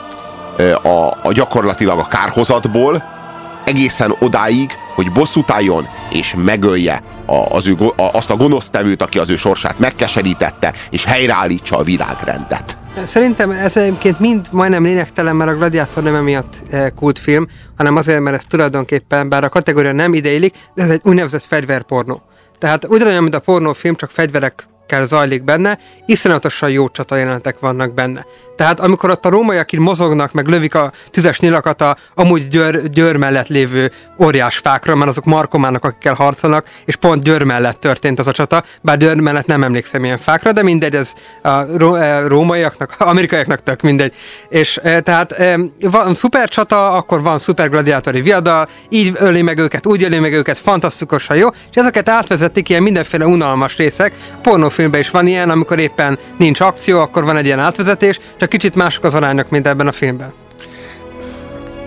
A, 0.82 1.17
a 1.23 1.32
gyakorlatilag 1.32 1.99
a 1.99 2.09
kárhozatból, 2.09 3.05
egészen 3.65 4.17
odáig, 4.19 4.70
hogy 4.98 5.12
bosszút 5.12 5.50
álljon, 5.50 5.88
és 6.10 6.34
megölje 6.44 7.02
a, 7.26 7.34
az 7.34 7.66
ő, 7.66 7.74
a, 7.80 8.02
azt 8.12 8.30
a 8.30 8.36
gonosztevőt, 8.36 9.02
aki 9.02 9.18
az 9.18 9.30
ő 9.30 9.36
sorsát 9.36 9.78
megkeserítette, 9.78 10.72
és 10.90 11.04
helyreállítsa 11.04 11.76
a 11.76 11.82
világrendet. 11.82 12.78
Szerintem 13.04 13.50
ez 13.50 13.76
egyébként 13.76 14.20
mind 14.20 14.46
majdnem 14.52 14.82
lényegtelen, 14.82 15.36
mert 15.36 15.50
a 15.50 15.54
Gladiátor 15.54 16.02
nem 16.02 16.14
emiatt 16.14 16.62
eh, 16.70 16.90
kultfilm, 16.96 17.46
hanem 17.76 17.96
azért, 17.96 18.20
mert 18.20 18.36
ez 18.36 18.44
tulajdonképpen, 18.48 19.28
bár 19.28 19.44
a 19.44 19.48
kategória 19.48 19.92
nem 19.92 20.14
ideillik, 20.14 20.54
de 20.74 20.82
ez 20.82 20.90
egy 20.90 21.00
úgynevezett 21.04 21.44
fegyverpornó. 21.44 22.22
Tehát 22.58 22.84
ugyanolyan, 22.84 23.22
mint 23.22 23.34
a 23.34 23.40
pornófilm, 23.40 23.94
csak 23.94 24.10
fegyverekkel 24.10 25.06
zajlik 25.06 25.44
benne, 25.44 25.78
iszonyatosan 26.06 26.70
jó 26.70 26.88
csatajelenetek 26.88 27.58
vannak 27.58 27.94
benne. 27.94 28.26
Tehát 28.58 28.81
amikor 28.81 29.10
ott 29.10 29.26
a 29.26 29.28
rómaiak 29.28 29.70
mozognak, 29.70 30.32
meg 30.32 30.46
lövik 30.46 30.75
a 30.75 30.93
tüzes 31.10 31.40
nyilakat 31.40 31.81
a 31.81 31.96
amúgy 32.14 32.49
győr, 32.49 32.88
győr 32.88 33.16
mellett 33.16 33.49
lévő 33.49 33.90
óriás 34.22 34.56
fákra, 34.56 34.94
mert 34.94 35.10
azok 35.10 35.25
markomának, 35.25 35.84
akikkel 35.84 36.14
harcolnak, 36.14 36.66
és 36.84 36.96
pont 36.96 37.22
győr 37.22 37.43
mellett 37.43 37.81
történt 37.81 38.19
az 38.19 38.26
a 38.26 38.32
csata, 38.32 38.62
bár 38.81 38.96
győr 38.96 39.16
mellett 39.16 39.46
nem 39.46 39.62
emlékszem 39.62 40.05
ilyen 40.05 40.19
fákra, 40.19 40.52
de 40.52 40.62
mindegy, 40.62 40.94
ez 40.94 41.12
a 41.43 41.49
eh, 41.49 42.26
rómaiaknak, 42.26 42.94
amerikaiaknak 43.12 43.62
tök 43.62 43.81
mindegy. 43.81 44.14
És 44.49 44.76
eh, 44.76 45.00
tehát 45.00 45.32
eh, 45.32 45.55
van 45.81 46.14
szuper 46.14 46.49
csata, 46.49 46.90
akkor 46.90 47.22
van 47.22 47.38
szuper 47.38 47.70
gladiátori 47.70 48.20
viadal, 48.20 48.69
így 48.88 49.12
öli 49.19 49.43
meg 49.43 49.58
őket, 49.58 49.87
úgy 49.87 50.02
öli 50.02 50.19
meg 50.19 50.32
őket, 50.32 50.58
fantasztikusan 50.58 51.37
jó, 51.37 51.49
és 51.49 51.76
ezeket 51.76 52.08
átvezetik 52.08 52.69
ilyen 52.69 52.82
mindenféle 52.82 53.26
unalmas 53.26 53.76
részek. 53.76 54.14
Pornófilmben 54.43 55.00
is 55.00 55.10
van 55.10 55.26
ilyen, 55.26 55.50
amikor 55.50 55.78
éppen 55.78 56.19
nincs 56.38 56.60
akció, 56.60 57.00
akkor 57.00 57.25
van 57.25 57.37
egy 57.37 57.46
ilyen 57.46 57.58
átvezetés, 57.58 58.19
csak 58.37 58.47
kicsit 58.48 58.74
mások 58.74 59.04
az 59.04 59.14
arányok, 59.14 59.50
mint 59.50 59.66
ebben 59.66 59.86
a 59.86 59.92
filmben. 59.92 60.32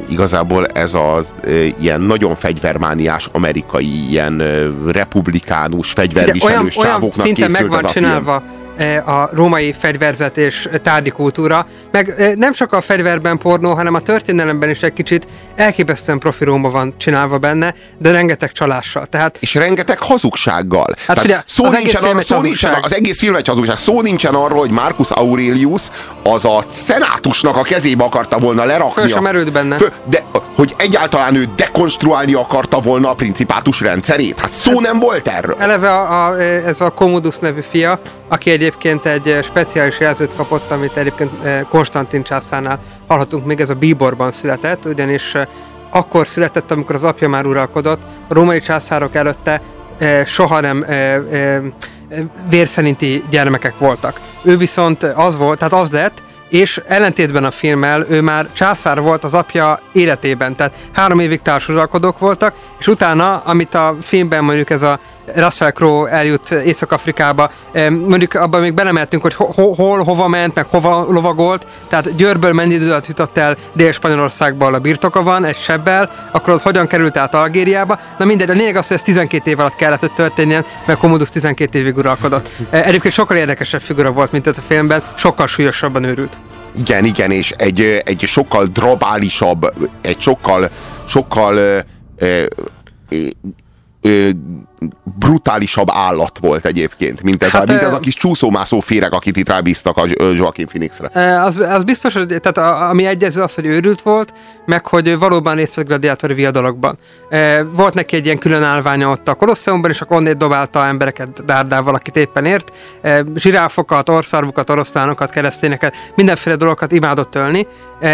Igazából 0.10 0.66
ez 0.66 0.94
az 0.94 1.40
ö, 1.44 1.66
ilyen 1.80 2.02
nagyon 2.02 2.36
fegyvermániás 2.36 3.30
amerikai, 3.32 4.10
ilyen 4.10 4.40
ö, 4.40 4.70
republikánus, 4.92 5.92
fegyverviselős 5.92 6.76
olyan, 6.78 6.98
olyan 7.00 7.12
szinten 7.12 7.34
készült 7.34 7.52
meg 7.52 7.68
van 7.68 7.78
ez 7.78 7.86
a 7.86 7.90
film. 7.90 8.06
csinálva 8.06 8.36
eh, 8.36 8.61
a 9.06 9.30
római 9.32 9.74
fegyverzet 9.78 10.38
és 10.38 10.70
tárgyi 10.84 11.10
kultúra, 11.10 11.66
meg 11.92 12.10
eh, 12.10 12.34
nem 12.36 12.54
csak 12.54 12.74
a 12.74 12.82
fegyverben 12.82 13.38
pornó, 13.38 13.74
hanem 13.74 13.94
a 13.94 14.00
történelemben 14.00 14.70
is 14.70 14.82
egy 14.82 14.94
kicsit 14.94 15.28
elképesztően 15.56 16.20
profi 16.20 16.44
Róma 16.44 16.70
van 16.70 16.94
csinálva 16.98 17.38
benne, 17.38 17.74
de 17.98 18.12
rengeteg 18.12 18.52
csalással. 18.52 19.06
Tehát 19.06 19.38
és 19.40 19.54
rengeteg 19.54 20.00
hazugsággal. 20.00 20.94
Tehát 21.06 21.22
figyelj, 21.22 21.42
szó 21.46 21.66
az 21.66 21.72
nincsen, 21.74 22.04
arra, 22.04 22.22
szó 22.22 22.42
nincsen, 22.42 22.78
az 22.82 22.96
egész 22.96 23.20
film 23.20 23.36
egy 23.36 23.48
hazugság. 23.48 23.78
Szó 23.78 24.02
nincsen 24.02 24.34
arról, 24.34 24.60
hogy 24.60 24.72
Marcus 24.72 25.10
Aurelius 25.10 25.82
az 26.24 26.46
a 26.46 26.64
szenátusnak 26.70 27.58
a 27.58 27.62
kezébe 27.62 28.04
akarta 28.04 28.38
volna 28.38 28.66
lerakni. 28.66 29.02
Föl 29.02 29.12
sem 29.12 29.24
merült 29.24 29.52
benne. 29.52 29.78
de 30.10 30.24
hogy 30.56 30.74
egyáltalán 30.78 31.36
ő 31.36 31.50
dekonstruálni 31.56 32.34
akarta 32.34 32.80
volna 32.80 33.10
a 33.10 33.14
principátus 33.14 33.82
rendszerét. 33.82 34.40
Hát 34.40 34.52
szó 34.52 34.80
nem 34.80 35.00
volt 35.00 35.28
erről. 35.28 35.56
Eleve 35.60 35.94
a, 35.94 36.26
a, 36.26 36.40
ez 36.42 36.82
a 36.82 36.90
Commodus 36.90 37.38
nevű 37.38 37.62
fia, 37.62 38.00
aki 38.32 38.50
egyébként 38.52 39.06
egy 39.06 39.30
eh, 39.30 39.42
speciális 39.44 40.00
jelzőt 40.00 40.36
kapott, 40.36 40.72
amit 40.72 40.98
egyébként 40.98 41.32
eh, 41.44 41.62
Konstantin 41.70 42.24
császárnál 42.24 42.80
hallhatunk 43.08 43.46
még, 43.46 43.60
ez 43.60 43.70
a 43.70 43.74
Bíborban 43.74 44.32
született, 44.32 44.86
ugyanis 44.86 45.36
eh, 45.36 45.48
akkor 45.90 46.28
született, 46.28 46.72
amikor 46.72 46.96
az 46.96 47.04
apja 47.04 47.30
már 47.30 47.46
uralkodott, 47.46 48.02
a 48.28 48.34
római 48.34 48.60
császárok 48.60 49.16
előtte 49.16 49.62
soha 50.26 50.60
nem 50.60 50.86
vérszerinti 52.50 53.24
gyermekek 53.30 53.78
voltak. 53.78 54.20
Ő 54.44 54.58
viszont 54.58 55.04
az 55.04 55.38
volt, 55.38 55.58
tehát 55.58 55.74
az 55.74 55.92
lett, 55.92 56.24
és 56.50 56.82
ellentétben 56.88 57.44
a 57.44 57.52
filmmel 57.52 58.06
ő 58.10 58.22
már 58.22 58.48
császár 58.54 59.02
volt 59.02 59.24
az 59.24 59.34
apja 59.34 59.80
életében, 59.92 60.56
tehát 60.56 60.74
három 60.94 61.20
évig 61.20 61.42
társuralkodók 61.42 62.20
voltak, 62.20 62.56
és 62.80 62.88
utána, 62.88 63.38
amit 63.38 63.76
a 63.76 63.98
filmben 64.02 64.44
mondjuk 64.44 64.70
ez 64.70 64.82
a 64.82 65.00
Russell 65.36 65.72
Crowe 65.72 66.10
eljut 66.10 66.52
Észak-Afrikába, 66.52 67.52
mondjuk 67.90 68.34
abban 68.34 68.62
még 68.62 68.74
belemeltünk, 68.74 69.22
hogy 69.22 69.34
ho- 69.34 69.56
ho- 69.56 69.76
hol, 69.76 70.04
hova 70.04 70.28
ment, 70.28 70.56
meg 70.56 70.66
hova 70.70 71.06
lovagolt, 71.10 71.68
tehát 71.88 72.16
Győrből 72.16 72.54
mennyi 72.54 72.74
idő 72.74 72.90
alatt 72.90 73.08
jutott 73.08 73.38
el 73.38 73.58
Dél-Spanyolországba, 73.74 74.64
ahol 74.66 74.76
a 74.78 74.80
birtoka 74.80 75.24
van, 75.24 75.46
egy 75.46 75.58
sebbel, 75.58 76.12
akkor 76.32 76.54
ott 76.54 76.62
hogyan 76.62 76.88
került 76.88 77.18
át 77.18 77.36
Algériába. 77.36 78.00
Na 78.18 78.26
mindegy, 78.26 78.50
a 78.50 78.54
lényeg 78.54 78.76
az, 78.76 78.88
hogy 78.88 78.98
ez 78.98 79.04
12 79.04 79.50
év 79.52 79.60
alatt 79.60 79.76
kellett, 79.76 80.00
hogy 80.00 80.12
történjen, 80.14 80.66
mert 80.86 81.00
Commodus 81.00 81.30
12 81.30 81.80
évig 81.80 81.98
uralkodott. 81.98 82.50
E, 82.70 82.84
Egyébként 82.84 83.14
sokkal 83.14 83.38
érdekesebb 83.38 83.82
figura 83.82 84.12
volt, 84.12 84.32
mint 84.32 84.48
ez 84.48 84.58
a 84.58 84.62
filmben, 84.62 85.02
sokkal 85.16 85.48
súlyosabban 85.48 86.04
őrült. 86.04 86.38
Igen, 86.78 87.06
igen, 87.06 87.32
és 87.32 87.52
egy, 87.52 87.82
egy 88.06 88.20
sokkal 88.28 88.66
drabálisabb, 88.66 89.74
egy 90.02 90.20
sokkal, 90.20 90.70
sokkal 91.08 91.56
ö, 91.58 91.80
ö, 92.18 92.44
ö, 94.02 94.30
brutálisabb 95.20 95.88
állat 95.92 96.38
volt 96.42 96.66
egyébként, 96.66 97.22
mint 97.22 97.44
ez, 97.44 97.52
Hát, 97.52 97.70
a, 97.70 97.72
mint 97.72 97.84
ez 97.84 97.94
a 97.94 98.00
kis 98.00 98.14
csúszómászó 98.14 98.80
féreg, 98.80 99.14
akit 99.14 99.38
itt 99.38 99.50
rábíztak 99.50 99.98
a 99.98 100.06
Jo- 100.06 100.38
Joaquin 100.38 100.66
Phoenixre. 100.66 101.42
Az, 101.42 101.58
az 101.58 101.84
biztos, 101.84 102.14
hogy 102.14 102.28
tehát 102.28 102.58
a, 102.58 102.90
ami 102.90 103.06
egyező 103.06 103.42
az, 103.42 103.56
hogy 103.56 103.66
őrült 103.66 104.02
volt, 104.02 104.34
meg 104.66 104.88
hogy 104.88 105.18
valóban 105.18 105.56
részt 105.56 105.76
vett 105.76 105.88
gladiátori 105.88 106.34
viadalokban. 106.34 106.98
Volt 107.76 107.94
neki 107.94 108.16
egy 108.16 108.26
ilyen 108.26 108.38
külön 108.38 108.64
állványa 108.64 109.10
ott 109.10 109.28
a 109.28 109.34
Kolosseumban, 109.34 109.92
és 109.92 110.02
akkor 110.02 110.18
onnét 110.18 110.38
dobálta 110.38 110.86
embereket 110.86 111.46
dárdával, 111.46 111.94
akit 111.94 112.16
éppen 112.16 112.46
ért. 112.46 112.72
Zsiráfokat, 113.36 114.10
orszarvukat, 114.10 114.70
oroszlánokat, 114.70 115.30
keresztényeket, 115.30 115.96
mindenféle 116.16 116.56
dolgokat 116.56 116.92
imádott 116.92 117.36
ölni, 117.36 117.68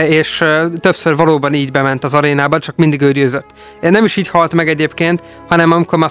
és 0.07 0.43
többször 0.79 1.15
valóban 1.15 1.53
így 1.53 1.71
bement 1.71 2.03
az 2.03 2.13
arénába, 2.13 2.59
csak 2.59 2.75
mindig 2.75 3.01
ő 3.01 3.11
győzött. 3.11 3.45
E, 3.81 3.89
Nem 3.89 4.05
is 4.05 4.15
így 4.15 4.27
halt 4.27 4.53
meg 4.53 4.69
egyébként, 4.69 5.23
hanem 5.47 5.71
amikor 5.71 5.99
már 5.99 6.09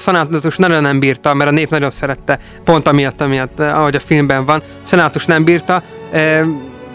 szanátus 0.51 0.67
nagyon 0.67 0.83
nem 0.83 0.99
bírta, 0.99 1.35
mert 1.35 1.51
a 1.51 1.53
nép 1.53 1.71
nagyon 1.71 1.91
szerette, 1.91 2.39
pont 2.65 2.89
amiatt, 2.89 3.21
amiatt, 3.21 3.61
eh, 3.61 3.79
ahogy 3.79 3.97
a 3.97 4.01
filmben 4.01 4.45
van, 4.45 4.63
szanátus 4.83 5.25
nem 5.25 5.45
bírta, 5.45 5.83
e, 6.13 6.45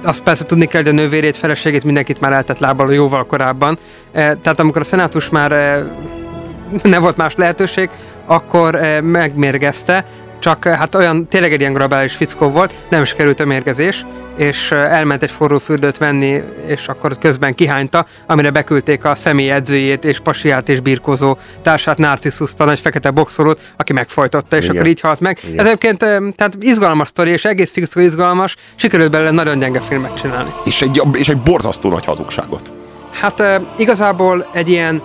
azt 0.04 0.22
persze 0.22 0.46
tudni 0.46 0.66
kell, 0.66 0.82
hogy 0.82 0.90
a 0.90 0.94
nővérét, 0.94 1.38
feleségét 1.38 1.84
mindenkit 1.84 2.20
már 2.20 2.34
eltett 2.34 2.60
lábbal 2.60 2.94
jóval 2.94 3.26
korábban. 3.26 3.78
E, 4.12 4.36
tehát 4.36 4.60
amikor 4.60 4.82
a 4.82 4.84
szenátus 4.84 5.30
már 5.30 5.52
e, 5.52 5.86
nem 6.94 7.02
volt 7.02 7.18
más 7.18 7.36
lehetőség, 7.36 7.90
akkor 8.26 8.80
megmérgezte, 9.04 10.06
csak 10.42 10.66
e, 10.66 10.78
hát 10.78 10.96
olyan 10.96 11.28
tényleg 11.28 11.54
egy 11.54 11.60
ilyen 11.60 11.74
grabális 11.74 12.16
fickó 12.16 12.50
volt, 12.50 12.74
nem 12.90 13.02
is 13.02 13.14
került 13.14 13.40
a 13.40 13.46
mérgezés, 13.46 14.06
és 14.38 14.72
e, 14.72 14.76
elment 14.76 15.24
egy 15.24 15.32
forró 15.32 15.58
fürdőt 15.58 15.98
venni, 15.98 16.44
és 16.66 16.88
akkor 16.88 17.18
közben 17.18 17.56
kihányta, 17.56 18.06
amire 18.28 18.52
beküldték 18.52 19.06
a 19.06 19.16
személy 19.16 19.52
edzőjét, 19.52 20.06
és 20.06 20.20
pasiát, 20.20 20.70
és 20.70 20.80
birkozó 20.80 21.38
társát, 21.62 21.98
Narcisszuszt, 21.98 22.60
a 22.60 22.66
nagy 22.66 22.80
fekete 22.80 23.12
boxolót, 23.12 23.60
aki 23.78 23.94
megfojtotta, 23.94 24.58
és 24.58 24.64
Igen. 24.64 24.76
akkor 24.76 24.88
így 24.88 25.00
halt 25.00 25.20
meg. 25.20 25.40
Ez 25.56 25.66
egyébként 25.66 26.04
e, 26.04 26.20
tehát 26.36 26.58
izgalmas 26.60 27.08
sztori, 27.08 27.30
és 27.30 27.46
egész 27.46 27.72
fixó 27.72 28.00
izgalmas, 28.00 28.56
sikerült 28.76 29.12
belőle 29.12 29.32
nagyon 29.32 29.60
gyenge 29.60 29.80
filmet 29.80 30.14
csinálni. 30.14 30.54
És 30.66 30.82
egy, 30.82 31.02
és 31.14 31.30
egy 31.30 31.42
borzasztó 31.42 31.90
nagy 31.90 32.06
hazugságot. 32.06 32.72
Hát 33.12 33.44
igazából 33.78 34.50
egy 34.54 34.70
ilyen 34.70 35.02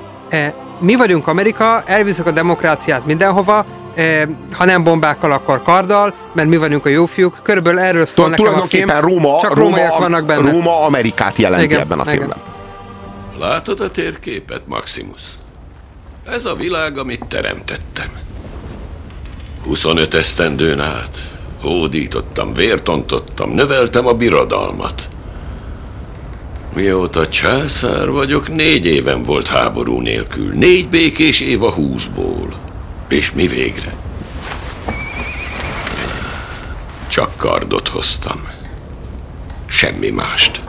mi 0.80 0.94
vagyunk 0.94 1.26
Amerika, 1.26 1.82
elviszük 1.86 2.26
a 2.26 2.30
demokráciát 2.30 3.06
mindenhova, 3.06 3.66
ha 4.52 4.64
nem 4.64 4.84
bombákkal, 4.84 5.32
akkor 5.32 5.62
karddal, 5.62 6.14
mert 6.32 6.48
mi 6.48 6.56
vagyunk 6.56 6.86
a 6.86 6.88
jó 6.88 7.06
fiúk. 7.06 7.38
Körülbelül 7.42 7.80
erről 7.80 8.06
szól 8.06 8.28
nekem 8.28 8.44
a 8.44 8.48
film. 8.48 8.66
tulajdonképpen 8.68 9.00
Róma, 9.00 9.40
Csak 9.40 9.54
Róma, 9.54 9.76
rómaiak 9.76 9.98
vannak 9.98 10.24
benne. 10.24 10.50
Róma 10.50 10.84
Amerikát 10.84 11.38
jelenti 11.38 11.64
Igen, 11.64 11.80
ebben 11.80 11.98
a 11.98 12.02
igen. 12.02 12.14
filmben. 12.16 12.38
Látod 13.38 13.80
a 13.80 13.90
térképet, 13.90 14.60
Maximus? 14.66 15.22
Ez 16.26 16.44
a 16.44 16.54
világ, 16.54 16.98
amit 16.98 17.24
teremtettem. 17.28 18.08
25 19.64 20.14
esztendőn 20.14 20.80
át 20.80 21.28
hódítottam, 21.60 22.54
vértontottam, 22.54 23.50
növeltem 23.50 24.06
a 24.06 24.12
birodalmat. 24.12 25.08
Mióta 26.74 27.28
császár 27.28 28.10
vagyok, 28.10 28.48
négy 28.48 28.86
éven 28.86 29.22
volt 29.22 29.46
háború 29.46 30.00
nélkül, 30.00 30.52
négy 30.52 30.88
békés 30.88 31.40
év 31.40 31.62
a 31.62 31.72
húszból. 31.72 32.65
És 33.08 33.32
mi 33.32 33.46
végre? 33.46 33.94
Csak 37.08 37.36
kardot 37.36 37.88
hoztam. 37.88 38.48
Semmi 39.66 40.10
mást. 40.10 40.62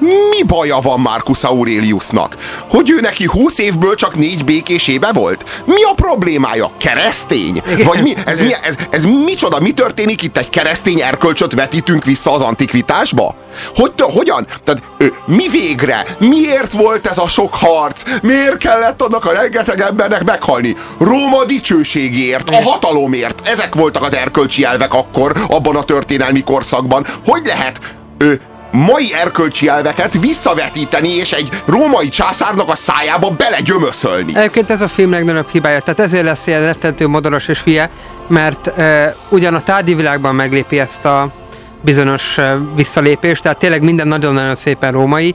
Mi 0.00 0.42
baja 0.46 0.78
van 0.78 1.00
Marcus 1.00 1.44
Aureliusnak? 1.44 2.36
Hogy 2.68 2.90
ő 2.90 3.00
neki 3.00 3.24
20 3.24 3.58
évből 3.58 3.94
csak 3.94 4.16
négy 4.16 4.44
békés 4.44 4.88
éve 4.88 5.12
volt? 5.12 5.62
Mi 5.66 5.82
a 5.82 5.94
problémája? 5.94 6.70
Keresztény? 6.78 7.62
Vagy 7.84 8.02
mi? 8.02 8.14
Ez, 8.24 8.40
mi, 8.40 8.52
ez, 8.62 8.74
ez 8.90 9.04
micsoda? 9.04 9.60
Mi 9.60 9.72
történik 9.72 10.22
itt? 10.22 10.38
Egy 10.38 10.48
keresztény 10.48 11.00
erkölcsöt 11.00 11.54
vetítünk 11.54 12.04
vissza 12.04 12.32
az 12.32 12.40
antikvitásba? 12.40 13.34
Hogy, 13.74 13.92
hogyan? 13.96 14.46
Tehát, 14.64 14.82
ö, 14.98 15.06
mi 15.26 15.48
végre? 15.48 16.04
Miért 16.18 16.72
volt 16.72 17.06
ez 17.06 17.18
a 17.18 17.28
sok 17.28 17.54
harc? 17.54 18.02
Miért 18.22 18.56
kellett 18.56 19.02
annak 19.02 19.24
a 19.24 19.32
rengeteg 19.32 19.80
embernek 19.80 20.24
meghalni? 20.24 20.74
Róma 20.98 21.44
dicsőségért, 21.44 22.50
a 22.50 22.62
hatalomért. 22.62 23.46
Ezek 23.46 23.74
voltak 23.74 24.02
az 24.02 24.14
erkölcsi 24.14 24.64
elvek 24.64 24.94
akkor, 24.94 25.32
abban 25.48 25.76
a 25.76 25.82
történelmi 25.82 26.42
korszakban. 26.42 27.06
Hogy 27.24 27.42
lehet 27.44 27.78
ö, 28.18 28.32
mai 28.78 29.14
erkölcsi 29.14 29.68
elveket 29.68 30.20
visszavetíteni, 30.20 31.08
és 31.08 31.32
egy 31.32 31.48
római 31.66 32.08
császárnak 32.08 32.68
a 32.68 32.74
szájába 32.74 33.30
belegyömöszölni. 33.30 34.36
Egyébként 34.36 34.70
ez 34.70 34.82
a 34.82 34.88
film 34.88 35.10
legnagyobb 35.10 35.48
hibája, 35.50 35.80
tehát 35.80 36.00
ezért 36.00 36.24
lesz 36.24 36.46
ilyen 36.46 36.60
rettentő 36.60 37.06
modoros 37.06 37.48
és 37.48 37.62
hülye, 37.62 37.90
mert 38.28 38.66
e, 38.66 39.16
ugyan 39.28 39.54
a 39.54 39.60
tárgyi 39.60 39.94
világban 39.94 40.34
meglépi 40.34 40.78
ezt 40.78 41.04
a 41.04 41.32
bizonyos 41.80 42.38
visszalépést, 42.74 43.42
tehát 43.42 43.58
tényleg 43.58 43.82
minden 43.82 44.08
nagyon-nagyon 44.08 44.54
szépen 44.54 44.92
római, 44.92 45.34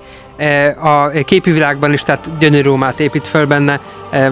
a 0.81 1.09
képi 1.09 1.51
világban 1.51 1.93
is, 1.93 2.01
tehát 2.01 2.37
gyönyörű 2.39 2.61
Rómát 2.63 2.99
épít 2.99 3.27
föl 3.27 3.45
benne 3.45 3.79
e, 4.11 4.31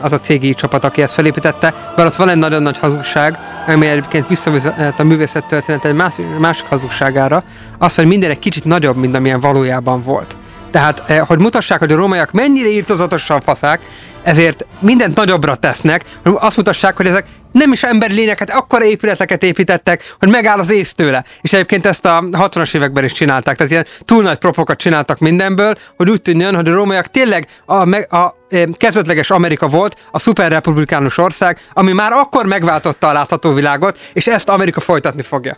az 0.00 0.12
a 0.12 0.18
cégi 0.18 0.54
csapat, 0.54 0.84
aki 0.84 1.02
ezt 1.02 1.14
felépítette, 1.14 1.74
mert 1.96 2.08
ott 2.08 2.16
van 2.16 2.28
egy 2.28 2.38
nagyon 2.38 2.62
nagy 2.62 2.78
hazugság, 2.78 3.38
ami 3.66 3.86
egyébként 3.86 4.26
visszavezet 4.26 5.00
a 5.00 5.04
művészet 5.04 5.46
történet 5.46 5.84
egy 5.84 5.94
más, 5.94 6.14
másik 6.38 6.66
hazugságára, 6.68 7.42
az, 7.78 7.94
hogy 7.94 8.06
minden 8.06 8.30
egy 8.30 8.38
kicsit 8.38 8.64
nagyobb, 8.64 8.96
mint 8.96 9.14
amilyen 9.14 9.40
valójában 9.40 10.02
volt. 10.02 10.36
Tehát, 10.70 11.02
eh, 11.06 11.26
hogy 11.26 11.38
mutassák, 11.38 11.78
hogy 11.78 11.92
a 11.92 11.96
rómaiak 11.96 12.32
mennyire 12.32 12.68
írtozatosan 12.68 13.40
faszák, 13.40 13.80
ezért 14.22 14.66
mindent 14.78 15.16
nagyobbra 15.16 15.54
tesznek, 15.54 16.04
hogy 16.22 16.32
azt 16.38 16.56
mutassák, 16.56 16.96
hogy 16.96 17.06
ezek 17.06 17.26
nem 17.52 17.72
is 17.72 17.82
emberi 17.82 18.14
lényeket, 18.14 18.50
akkora 18.50 18.84
épületeket 18.84 19.42
építettek, 19.42 20.14
hogy 20.18 20.28
megáll 20.28 20.58
az 20.58 20.70
ész 20.70 20.94
tőle. 20.94 21.24
És 21.40 21.52
egyébként 21.52 21.86
ezt 21.86 22.04
a 22.04 22.20
60-as 22.30 22.74
években 22.74 23.04
is 23.04 23.12
csinálták, 23.12 23.56
tehát 23.56 23.72
ilyen 23.72 23.86
túl 24.04 24.22
nagy 24.22 24.38
propokat 24.38 24.78
csináltak 24.78 25.18
mindenből, 25.18 25.74
hogy 25.96 26.10
úgy 26.10 26.22
tűnjön, 26.22 26.54
hogy 26.54 26.68
a 26.68 26.74
rómaiak 26.74 27.06
tényleg 27.06 27.46
a, 27.64 27.74
a 28.16 28.34
eh, 28.48 28.62
kezdetleges 28.76 29.30
Amerika 29.30 29.68
volt, 29.68 29.96
a 30.10 30.18
szuperrepublikánus 30.18 31.18
ország, 31.18 31.58
ami 31.72 31.92
már 31.92 32.12
akkor 32.12 32.46
megváltotta 32.46 33.08
a 33.08 33.12
látható 33.12 33.52
világot, 33.52 33.98
és 34.12 34.26
ezt 34.26 34.48
Amerika 34.48 34.80
folytatni 34.80 35.22
fogja. 35.22 35.56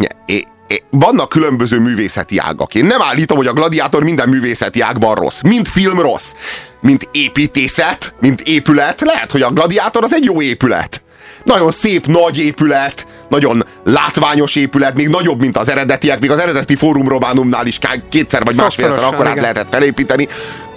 É- 0.00 0.16
é- 0.26 0.46
Vannak 0.90 1.28
különböző 1.28 1.78
művészeti 1.78 2.38
ágak. 2.38 2.74
Én 2.74 2.84
nem 2.84 3.02
állítom, 3.02 3.36
hogy 3.36 3.46
a 3.46 3.52
gladiátor 3.52 4.02
minden 4.02 4.28
művészeti 4.28 4.80
ágban 4.80 5.14
rossz. 5.14 5.40
Mint 5.40 5.68
film 5.68 6.00
rossz. 6.00 6.32
Mint 6.80 7.08
építészet, 7.12 8.14
mint 8.20 8.40
épület. 8.40 9.00
Lehet, 9.00 9.30
hogy 9.30 9.42
a 9.42 9.50
gladiátor 9.50 10.02
az 10.02 10.14
egy 10.14 10.24
jó 10.24 10.42
épület. 10.42 11.02
Nagyon 11.44 11.70
szép, 11.70 12.06
nagy 12.06 12.38
épület, 12.38 13.06
nagyon 13.28 13.64
látványos 13.84 14.54
épület, 14.54 14.94
még 14.94 15.08
nagyobb, 15.08 15.40
mint 15.40 15.56
az 15.56 15.68
eredetiek, 15.68 16.20
még 16.20 16.30
az 16.30 16.38
eredeti 16.38 16.76
Fórum 16.76 17.08
Románumnál 17.08 17.66
is 17.66 17.78
kétszer 18.10 18.44
vagy 18.44 18.54
másfélszer 18.54 19.04
akkorát 19.04 19.30
igen. 19.30 19.42
lehetett 19.42 19.66
felépíteni. 19.70 20.28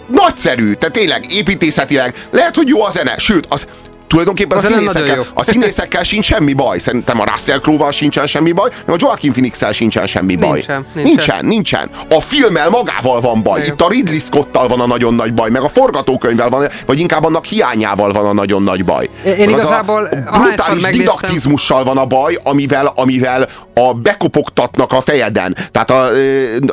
Nagyszerű, 0.07 0.73
tehát 0.73 0.95
tényleg 0.95 1.31
építészetileg. 1.31 2.15
Lehet, 2.31 2.55
hogy 2.55 2.67
jó 2.67 2.83
a 2.83 2.89
zene, 2.89 3.17
sőt, 3.17 3.45
az 3.49 3.67
tulajdonképpen 4.13 4.57
a, 4.57 4.61
A 4.61 4.63
színészekkel, 4.63 5.23
a 5.33 5.43
színészekkel 5.43 6.03
sincs 6.03 6.25
semmi 6.25 6.53
baj. 6.53 6.79
Szerintem 6.79 7.19
a 7.19 7.23
Russell 7.31 7.59
Crowe-val 7.59 7.91
sincsen 7.91 8.27
semmi 8.27 8.51
baj, 8.51 8.69
meg 8.85 8.95
a 8.95 8.97
Joaquin 8.99 9.31
Phoenix-el 9.31 9.71
sincsen 9.71 10.07
semmi 10.07 10.35
baj. 10.35 10.51
Nincsen, 10.51 10.85
nincsen. 10.93 11.13
nincsen, 11.13 11.45
nincsen. 11.45 11.89
A 12.09 12.21
filmmel 12.21 12.69
magával 12.69 13.21
van 13.21 13.41
baj. 13.43 13.61
Itt 13.65 13.81
a 13.81 13.89
Ridley 13.89 14.19
Scott-tal 14.19 14.67
van 14.67 14.79
a 14.79 14.85
nagyon 14.85 15.13
nagy 15.13 15.33
baj, 15.33 15.49
meg 15.49 15.61
a 15.61 15.69
forgatókönyvvel 15.69 16.49
van, 16.49 16.69
vagy 16.85 16.99
inkább 16.99 17.23
annak 17.23 17.45
hiányával 17.45 18.11
van 18.11 18.25
a 18.25 18.33
nagyon 18.33 18.63
nagy 18.63 18.85
baj. 18.85 19.09
Én 19.25 19.33
Meg 19.37 19.47
az 19.47 19.59
igazából, 19.59 20.09
a 20.31 20.39
brutális 20.39 20.83
didaktizmussal 20.83 21.83
van 21.83 21.97
a 21.97 22.05
baj, 22.05 22.39
amivel, 22.43 22.91
amivel 22.95 23.47
a 23.73 23.93
bekopogtatnak 23.93 24.91
a 24.91 25.01
fejeden. 25.01 25.57
Tehát, 25.71 25.89
a, 25.89 26.07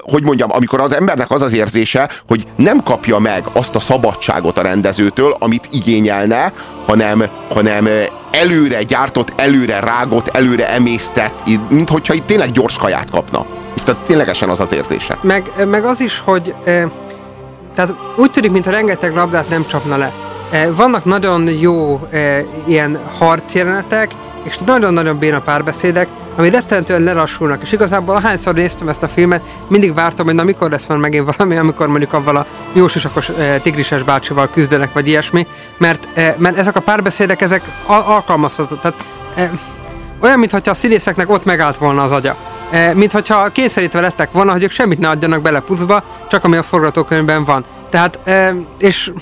hogy 0.02 0.24
mondjam, 0.24 0.52
amikor 0.52 0.80
az 0.80 0.92
embernek 0.94 1.30
az 1.30 1.42
az 1.42 1.52
érzése, 1.52 2.10
hogy 2.28 2.46
nem 2.56 2.82
kapja 2.82 3.18
meg 3.18 3.44
azt 3.52 3.74
a 3.74 3.80
szabadságot 3.80 4.58
a 4.58 4.62
rendezőtől, 4.62 5.36
amit 5.38 5.68
igényelne, 5.72 6.52
hanem, 6.86 7.24
hanem 7.54 7.88
előre 8.30 8.82
gyártott, 8.82 9.32
előre 9.36 9.80
rágott, 9.80 10.28
előre 10.28 10.68
emésztett, 10.68 11.42
mint 11.68 11.90
hogyha 11.90 12.14
itt 12.14 12.26
tényleg 12.26 12.50
gyors 12.50 12.76
kaját 12.76 13.10
kapna. 13.10 13.46
Tehát 13.84 14.04
ténylegesen 14.04 14.48
az 14.48 14.60
az 14.60 14.72
érzése. 14.74 15.18
Meg, 15.22 15.50
meg 15.66 15.84
az 15.84 16.00
is, 16.00 16.18
hogy 16.18 16.54
tehát 17.74 17.94
úgy 18.16 18.30
tűnik, 18.30 18.50
mintha 18.50 18.70
rengeteg 18.70 19.14
labdát 19.14 19.48
nem 19.48 19.66
csapna 19.66 19.96
le. 19.96 20.12
Vannak 20.76 21.04
nagyon 21.04 21.48
jó 21.48 22.00
ilyen 22.66 22.98
harcjelenetek, 23.18 24.10
és 24.42 24.58
nagyon-nagyon 24.58 25.18
béna 25.18 25.40
párbeszédek, 25.40 26.08
ami 26.36 26.50
rettentően 26.50 27.02
lelassulnak, 27.02 27.62
és 27.62 27.72
igazából 27.72 28.16
ahányszor 28.16 28.54
néztem 28.54 28.88
ezt 28.88 29.02
a 29.02 29.08
filmet, 29.08 29.42
mindig 29.68 29.94
vártam, 29.94 30.26
hogy 30.26 30.34
na 30.34 30.44
mikor 30.44 30.70
lesz 30.70 30.86
már 30.86 30.98
megint 30.98 31.36
valami, 31.36 31.56
amikor 31.56 31.86
mondjuk 31.86 32.12
avval 32.12 32.36
a 32.36 32.46
jósisakos 32.72 33.28
e, 33.28 33.58
tigrises 33.58 34.02
bácsival 34.02 34.50
küzdenek, 34.50 34.92
vagy 34.92 35.08
ilyesmi, 35.08 35.46
mert, 35.78 36.08
e, 36.14 36.34
mert 36.38 36.56
ezek 36.56 36.76
a 36.76 36.80
párbeszédek, 36.80 37.40
ezek 37.40 37.62
al- 37.86 38.06
alkalmazhatók, 38.06 38.80
tehát 38.80 39.04
e, 39.34 39.50
olyan, 40.20 40.38
mintha 40.38 40.70
a 40.70 40.74
színészeknek 40.74 41.30
ott 41.30 41.44
megállt 41.44 41.76
volna 41.76 42.02
az 42.02 42.12
agya. 42.12 42.36
E, 42.70 42.94
mint 42.94 43.12
hogyha 43.12 43.48
kényszerítve 43.48 44.00
lettek 44.00 44.32
volna, 44.32 44.52
hogy 44.52 44.62
ők 44.62 44.70
semmit 44.70 44.98
ne 44.98 45.08
adjanak 45.08 45.42
bele 45.42 45.60
pucba, 45.60 46.02
csak 46.28 46.44
ami 46.44 46.56
a 46.56 46.62
forgatókönyvben 46.62 47.44
van. 47.44 47.64
Tehát, 47.90 48.18
e, 48.24 48.54
és 48.78 49.12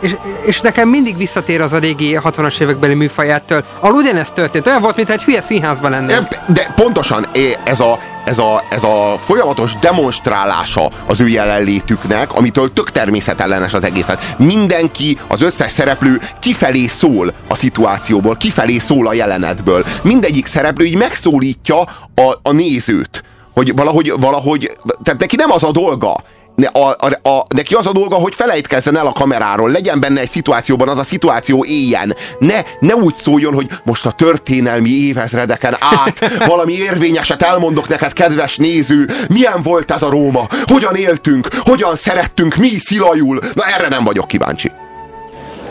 és, 0.00 0.16
és 0.44 0.60
nekem 0.60 0.88
mindig 0.88 1.16
visszatér 1.16 1.60
az 1.60 1.72
a 1.72 1.78
régi 1.78 2.18
60-as 2.24 2.60
évekbeli 2.60 2.94
műfaj 2.94 3.32
ettől. 3.32 3.64
Ahol 3.80 3.94
ugyanezt 3.94 4.34
történt. 4.34 4.66
Olyan 4.66 4.80
volt, 4.80 4.96
mintha 4.96 5.14
egy 5.14 5.22
hülye 5.22 5.40
színházban 5.40 5.90
lenne. 5.90 6.12
Nem, 6.12 6.28
De 6.46 6.72
pontosan 6.74 7.28
ez 7.64 7.80
a, 7.80 7.98
ez, 8.24 8.38
a, 8.38 8.64
ez 8.70 8.82
a 8.82 9.18
folyamatos 9.20 9.72
demonstrálása 9.80 10.90
az 11.06 11.20
ő 11.20 11.28
jelenlétüknek, 11.28 12.34
amitől 12.34 12.72
tök 12.72 12.90
természetellenes 12.90 13.74
az 13.74 13.84
egész. 13.84 14.06
Mindenki, 14.38 15.18
az 15.26 15.42
összes 15.42 15.72
szereplő 15.72 16.20
kifelé 16.40 16.86
szól 16.86 17.32
a 17.48 17.54
szituációból, 17.54 18.36
kifelé 18.36 18.78
szól 18.78 19.06
a 19.06 19.12
jelenetből. 19.12 19.84
Mindegyik 20.02 20.46
szereplő 20.46 20.84
így 20.84 20.96
megszólítja 20.96 21.80
a, 22.14 22.38
a 22.42 22.52
nézőt, 22.52 23.22
hogy 23.54 23.74
valahogy, 23.76 24.12
valahogy, 24.20 24.76
tehát 25.02 25.20
neki 25.20 25.36
nem 25.36 25.50
az 25.50 25.62
a 25.62 25.70
dolga, 25.70 26.20
a, 26.66 26.88
a, 26.88 27.28
a, 27.28 27.44
neki 27.54 27.74
az 27.74 27.86
a 27.86 27.92
dolga, 27.92 28.14
hogy 28.14 28.34
felejtkezzen 28.34 28.96
el 28.96 29.06
a 29.06 29.12
kameráról, 29.12 29.70
legyen 29.70 30.00
benne 30.00 30.20
egy 30.20 30.30
szituációban, 30.30 30.88
az 30.88 30.98
a 30.98 31.02
szituáció 31.02 31.64
éljen. 31.64 32.16
Ne, 32.38 32.62
ne 32.80 32.94
úgy 32.94 33.14
szóljon, 33.14 33.54
hogy 33.54 33.68
most 33.84 34.06
a 34.06 34.10
történelmi 34.10 34.90
évezredeken 34.90 35.76
át 35.80 36.46
valami 36.46 36.72
érvényeset 36.72 37.42
elmondok 37.42 37.88
neked, 37.88 38.12
kedves 38.12 38.56
néző, 38.56 39.10
milyen 39.28 39.62
volt 39.62 39.90
ez 39.90 40.02
a 40.02 40.10
Róma, 40.10 40.46
hogyan 40.64 40.94
éltünk, 40.94 41.48
hogyan 41.64 41.96
szerettünk, 41.96 42.56
mi 42.56 42.78
szilajul. 42.78 43.38
Na 43.54 43.66
erre 43.66 43.88
nem 43.88 44.04
vagyok 44.04 44.28
kíváncsi. 44.28 44.72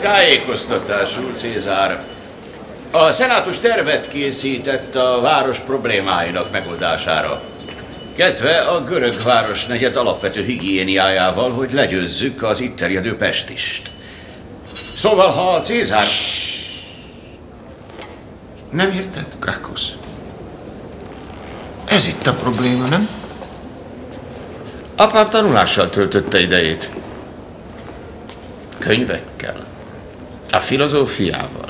Tájékoztatásul, 0.00 1.32
Cézár. 1.32 2.00
A 2.90 3.12
szenátus 3.12 3.58
tervet 3.58 4.08
készített 4.08 4.94
a 4.94 5.20
város 5.20 5.58
problémáinak 5.58 6.50
megoldására. 6.52 7.40
Kezdve 8.18 8.58
a 8.58 8.84
görög 8.84 9.22
városnegyed 9.24 9.96
alapvető 9.96 10.42
higiéniájával, 10.42 11.50
hogy 11.50 11.72
legyőzzük 11.72 12.42
az 12.42 12.60
itt 12.60 12.76
terjedő 12.76 13.16
pestist. 13.16 13.90
Szóval, 14.96 15.30
ha 15.30 15.48
a 15.48 15.60
Cézár... 15.60 16.04
Nem 18.70 18.90
érted, 18.90 19.26
Krakusz? 19.38 19.92
Ez 21.84 22.06
itt 22.06 22.26
a 22.26 22.34
probléma, 22.34 22.88
nem? 22.88 23.08
Apám 24.96 25.28
tanulással 25.28 25.90
töltötte 25.90 26.40
idejét. 26.40 26.90
Könyvekkel. 28.78 29.66
A 30.50 30.58
filozófiával. 30.58 31.68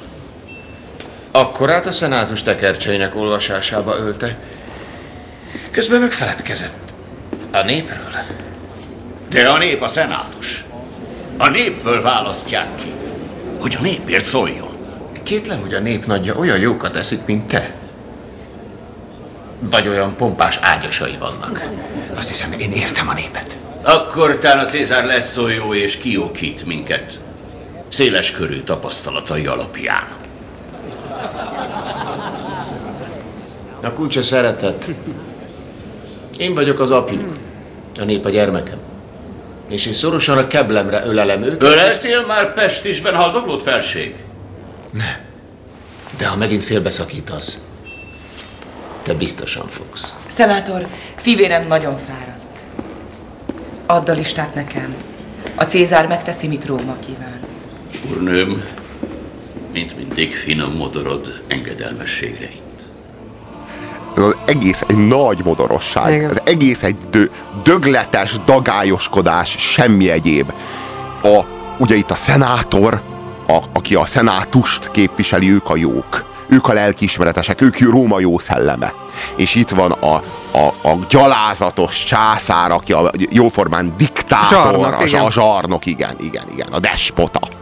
Akkorát 1.31 1.87
a 1.87 1.93
szenátus 1.93 2.43
tekercseinek 2.43 3.17
olvasásába 3.17 3.97
ölte, 3.97 4.38
közben 5.78 6.00
megfeledkezett 6.00 6.92
a 7.50 7.62
népről. 7.62 8.12
De 9.28 9.49
a 9.49 9.58
nép 9.58 9.82
a 9.82 9.88
szenátus. 9.88 10.64
A 11.37 11.49
népből 11.49 12.02
választják 12.02 12.75
ki, 12.75 12.92
hogy 13.61 13.76
a 13.78 13.82
népért 13.82 14.25
szóljon. 14.25 14.76
Kétlem, 15.23 15.61
hogy 15.61 15.75
a 15.75 15.78
nép 15.78 16.06
nagyja 16.06 16.35
olyan 16.35 16.58
jókat 16.58 16.97
eszik, 16.97 17.25
mint 17.25 17.49
te. 17.49 17.75
Vagy 19.58 19.88
olyan 19.88 20.16
pompás 20.16 20.58
ágyasai 20.62 21.16
vannak. 21.18 21.68
Azt 22.14 22.28
hiszem, 22.28 22.52
én 22.52 22.73
értem 22.73 23.08
a 23.08 23.14
népet. 23.14 23.56
Akkor 23.82 24.38
talán 24.38 24.64
a 24.64 24.68
Cézár 24.68 25.04
lesz 25.04 25.37
olyan 25.37 25.64
jó 25.64 25.75
és 25.75 25.97
kiókít 25.97 26.66
minket. 26.66 27.20
Széles 27.88 28.30
körű 28.30 28.61
tapasztalatai 28.61 29.47
alapján. 29.47 30.06
A 33.82 33.92
kulcsa 33.92 34.23
szeretet. 34.23 34.88
Én 36.38 36.54
vagyok 36.54 36.80
az 36.80 36.90
apjuk. 36.90 37.37
A 38.00 38.04
nép 38.04 38.25
a 38.25 38.28
gyermekem. 38.28 38.78
És 39.68 39.87
én 39.87 39.92
szorosan 39.92 40.38
a 40.38 40.47
keblemre 40.47 41.02
ölelem 41.07 41.42
őket. 41.42 41.62
Öleltél 41.62 42.26
már 42.26 42.54
Pestisben 42.54 43.14
haldoklott 43.14 43.62
felség? 43.62 44.14
Nem. 44.92 45.16
De 46.16 46.26
ha 46.26 46.37
megint 46.37 46.64
félbeszakítasz, 46.64 47.61
te 49.02 49.14
biztosan 49.14 49.68
fogsz. 49.68 50.14
Szenátor, 50.26 50.87
fivérem 51.17 51.67
nagyon 51.67 51.97
fáradt. 51.97 52.65
Add 53.86 54.10
a 54.10 54.13
listát 54.13 54.54
nekem. 54.54 54.95
A 55.54 55.65
Cézár 55.65 56.06
megteszi, 56.06 56.47
mit 56.47 56.65
Róma 56.65 56.97
kíván. 57.06 57.41
Úrnőm, 58.10 58.65
mint 59.73 59.97
mindig 59.97 60.34
finom 60.34 60.73
modorod 60.73 61.43
engedelmességre 61.47 62.49
egész 64.49 64.84
egy 64.87 64.97
nagy 64.97 65.45
modorosság. 65.45 66.15
Igen. 66.15 66.30
Ez 66.30 66.39
egész 66.45 66.82
egy 66.82 66.97
dö, 67.11 67.25
dögletes, 67.63 68.34
dagályoskodás, 68.45 69.56
semmi 69.58 70.11
egyéb. 70.11 70.52
A, 71.23 71.41
ugye 71.78 71.95
itt 71.95 72.11
a 72.11 72.17
szenátor, 72.17 73.02
a, 73.47 73.58
aki 73.73 73.95
a 73.95 74.06
szenátust 74.06 74.91
képviseli, 74.91 75.50
ők 75.52 75.71
a 75.71 75.76
jók. 75.76 76.26
Ők 76.49 76.69
a 76.69 76.73
lelkiismeretesek, 76.73 77.61
ők 77.61 77.78
Róma 77.78 78.21
jó 78.21 78.39
szelleme. 78.39 78.93
És 79.37 79.54
itt 79.54 79.71
van 79.71 79.91
a, 79.91 80.15
a, 80.52 80.89
a 80.89 80.99
gyalázatos 81.08 82.04
császár, 82.04 82.71
aki 82.71 82.93
a 82.93 83.11
jóformán 83.30 83.95
diktátor, 83.97 84.63
Zsarnok, 84.63 85.00
a, 85.00 85.04
igen. 85.04 85.25
a 85.25 85.30
zsarnok, 85.30 85.87
igen, 85.87 86.17
igen, 86.21 86.45
igen, 86.52 86.69
a 86.71 86.78
despota. 86.78 87.57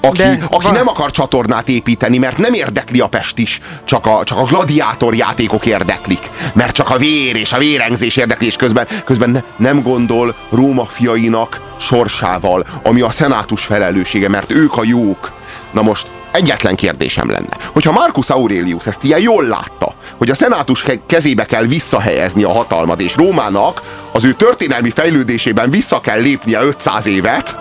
Aki, 0.00 0.16
De 0.16 0.38
aki 0.50 0.64
van- 0.64 0.72
nem 0.74 0.88
akar 0.88 1.10
csatornát 1.10 1.68
építeni, 1.68 2.18
mert 2.18 2.38
nem 2.38 2.52
érdekli 2.52 3.00
a 3.00 3.06
Pest 3.06 3.38
is, 3.38 3.60
csak 3.84 4.06
a, 4.06 4.20
csak 4.24 4.38
a 4.38 4.42
gladiátor 4.44 5.14
játékok 5.14 5.66
érdeklik, 5.66 6.30
mert 6.54 6.74
csak 6.74 6.90
a 6.90 6.96
vér 6.96 7.36
és 7.36 7.52
a 7.52 7.58
vérengzés 7.58 8.16
érdekli, 8.16 8.46
és 8.46 8.56
közben, 8.56 8.86
közben 9.04 9.30
ne, 9.30 9.40
nem 9.56 9.82
gondol 9.82 10.34
Róma 10.50 10.84
fiainak 10.86 11.60
sorsával, 11.80 12.66
ami 12.82 13.00
a 13.00 13.10
szenátus 13.10 13.64
felelőssége, 13.64 14.28
mert 14.28 14.50
ők 14.52 14.76
a 14.76 14.84
jók. 14.84 15.32
Na 15.72 15.82
most 15.82 16.06
egyetlen 16.32 16.74
kérdésem 16.74 17.30
lenne, 17.30 17.56
hogyha 17.72 17.92
Marcus 17.92 18.30
Aurelius 18.30 18.86
ezt 18.86 19.04
ilyen 19.04 19.20
jól 19.20 19.44
látta, 19.44 19.94
hogy 20.18 20.30
a 20.30 20.34
szenátus 20.34 20.82
ke- 20.82 21.00
kezébe 21.06 21.44
kell 21.46 21.64
visszahelyezni 21.64 22.42
a 22.42 22.52
hatalmat, 22.52 23.00
és 23.00 23.14
Rómának 23.14 23.82
az 24.12 24.24
ő 24.24 24.32
történelmi 24.32 24.90
fejlődésében 24.90 25.70
vissza 25.70 26.00
kell 26.00 26.20
lépnie 26.20 26.62
500 26.62 27.06
évet, 27.06 27.56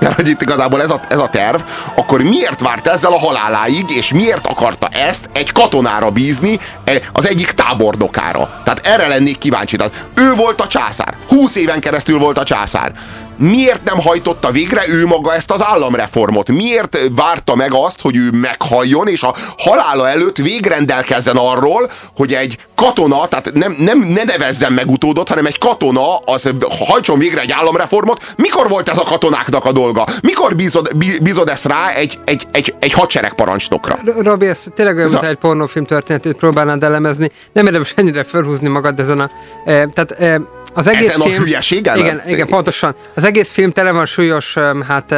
mert 0.00 0.14
hogy 0.14 0.28
itt 0.28 0.42
igazából 0.42 0.82
ez 0.82 0.90
a, 0.90 1.00
ez 1.08 1.18
a 1.18 1.28
terv, 1.28 1.60
akkor 1.96 2.22
miért 2.22 2.60
várt 2.60 2.86
ezzel 2.86 3.12
a 3.12 3.18
haláláig, 3.18 3.90
és 3.90 4.12
miért 4.12 4.46
akarta 4.46 4.88
ezt 4.88 5.28
egy 5.32 5.52
katonára 5.52 6.10
bízni, 6.10 6.58
e- 6.84 7.00
az 7.12 7.28
egyik 7.28 7.50
tábornokára? 7.50 8.60
Tehát 8.64 8.86
erre 8.86 9.06
lennék 9.06 9.38
kíváncsi. 9.38 9.76
Tehát 9.76 10.06
ő 10.14 10.34
volt 10.34 10.60
a 10.60 10.66
császár. 10.66 11.14
20 11.34 11.54
éven 11.54 11.80
keresztül 11.80 12.18
volt 12.18 12.38
a 12.38 12.44
császár. 12.44 12.92
Miért 13.36 13.84
nem 13.84 14.00
hajtotta 14.00 14.50
végre 14.50 14.82
ő 14.88 15.06
maga 15.06 15.34
ezt 15.34 15.50
az 15.50 15.64
államreformot? 15.64 16.48
Miért 16.48 16.98
várta 17.14 17.54
meg 17.54 17.74
azt, 17.74 18.00
hogy 18.00 18.16
ő 18.16 18.30
meghalljon, 18.30 19.08
és 19.08 19.22
a 19.22 19.34
halála 19.58 20.08
előtt 20.08 20.36
végrendelkezzen 20.36 21.36
arról, 21.36 21.90
hogy 22.16 22.34
egy 22.34 22.58
katona, 22.74 23.26
tehát 23.26 23.52
nem, 23.52 23.74
nem 23.78 23.98
ne 23.98 24.22
nevezzen 24.22 24.72
meg 24.72 24.90
utódot, 24.90 25.28
hanem 25.28 25.46
egy 25.46 25.58
katona 25.58 26.16
az 26.16 26.50
hajtson 26.78 27.18
végre 27.18 27.40
egy 27.40 27.52
államreformot. 27.52 28.34
Mikor 28.36 28.68
volt 28.68 28.88
ez 28.88 28.98
a 28.98 29.02
katonáknak 29.02 29.64
a 29.64 29.72
dolga? 29.72 30.06
Mikor 30.22 30.56
bízod, 30.56 30.96
bí- 30.96 31.22
bízod 31.22 31.48
ezt 31.48 31.64
rá 31.64 31.90
egy, 31.90 32.18
egy, 32.24 32.46
egy, 32.52 32.74
egy 32.78 32.92
hadseregparancsnokra? 32.92 33.96
Robi, 34.22 34.46
ez 34.46 34.64
tényleg 34.74 34.96
olyan, 34.96 35.08
mintha 35.08 35.28
egy 35.28 35.36
pornófilm 35.36 35.84
történetét 35.84 36.36
próbálnád 36.36 36.82
elemezni. 36.82 37.30
Nem 37.52 37.66
érdemes 37.66 37.92
ennyire 37.96 38.24
felhúzni 38.24 38.68
magad 38.68 39.00
ezen 39.00 39.20
a... 39.20 39.30
E, 39.64 39.86
tehát 39.86 40.10
e, 40.10 40.40
az 40.74 40.86
egész 40.86 41.08
Ezen 41.08 41.20
a 41.20 41.24
film... 41.24 41.42
hülyeségen? 41.42 41.98
Igen, 41.98 42.22
igen, 42.26 42.46
pontosan. 42.46 42.94
Az 43.14 43.24
egész 43.24 43.50
film 43.52 43.70
tele 43.70 43.92
van 43.92 44.06
súlyos, 44.06 44.54
hát 44.88 45.14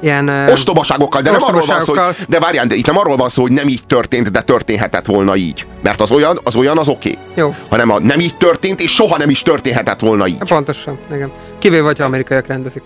ilyen... 0.00 0.28
Ostobaságokkal, 0.28 1.22
de 1.22 1.30
nem 1.30 1.42
arról 1.42 1.64
van 1.66 1.66
szó, 1.66 1.74
hogy, 1.74 1.78
ostobaságokkal. 1.78 2.26
de 2.28 2.38
várjál, 2.38 2.66
de 2.66 2.74
itt 2.74 2.86
nem 2.86 2.98
arról 2.98 3.16
van 3.16 3.28
szó, 3.28 3.42
hogy 3.42 3.52
nem 3.52 3.68
így 3.68 3.86
történt, 3.86 4.30
de 4.30 4.40
történhetett 4.42 5.06
volna 5.06 5.36
így. 5.36 5.66
Mert 5.82 6.00
az 6.00 6.10
olyan, 6.10 6.40
az 6.44 6.56
olyan 6.56 6.78
az 6.78 6.88
oké. 6.88 7.18
Jó. 7.34 7.54
Hanem 7.68 7.90
a 7.90 7.98
nem 7.98 8.20
így 8.20 8.36
történt, 8.36 8.80
és 8.80 8.94
soha 8.94 9.18
nem 9.18 9.30
is 9.30 9.42
történhetett 9.42 10.00
volna 10.00 10.26
így. 10.26 10.38
Pontosan, 10.38 10.98
igen. 11.12 11.32
Kivéve, 11.58 11.84
hogyha 11.84 12.04
amerikaiak 12.04 12.46
rendezik. 12.46 12.82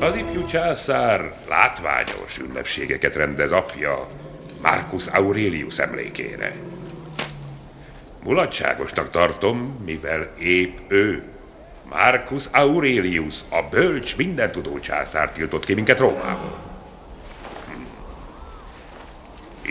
Az 0.00 0.14
ifjú 0.16 0.46
császár 0.46 1.32
látványos 1.48 2.38
ünnepségeket 2.48 3.14
rendez 3.14 3.50
apja 3.52 4.08
Marcus 4.62 5.06
Aurelius 5.06 5.78
emlékére. 5.78 6.52
Mulatságosnak 8.22 9.10
tartom, 9.10 9.82
mivel 9.84 10.32
épp 10.38 10.76
ő, 10.88 11.22
Marcus 11.88 12.44
Aurelius, 12.50 13.36
a 13.48 13.62
bölcs, 13.70 14.16
mindentudó 14.16 14.80
császár 14.80 15.32
tiltott 15.32 15.64
ki 15.64 15.74
minket 15.74 15.98
Rómából. 15.98 16.58
Hm. 17.66 17.80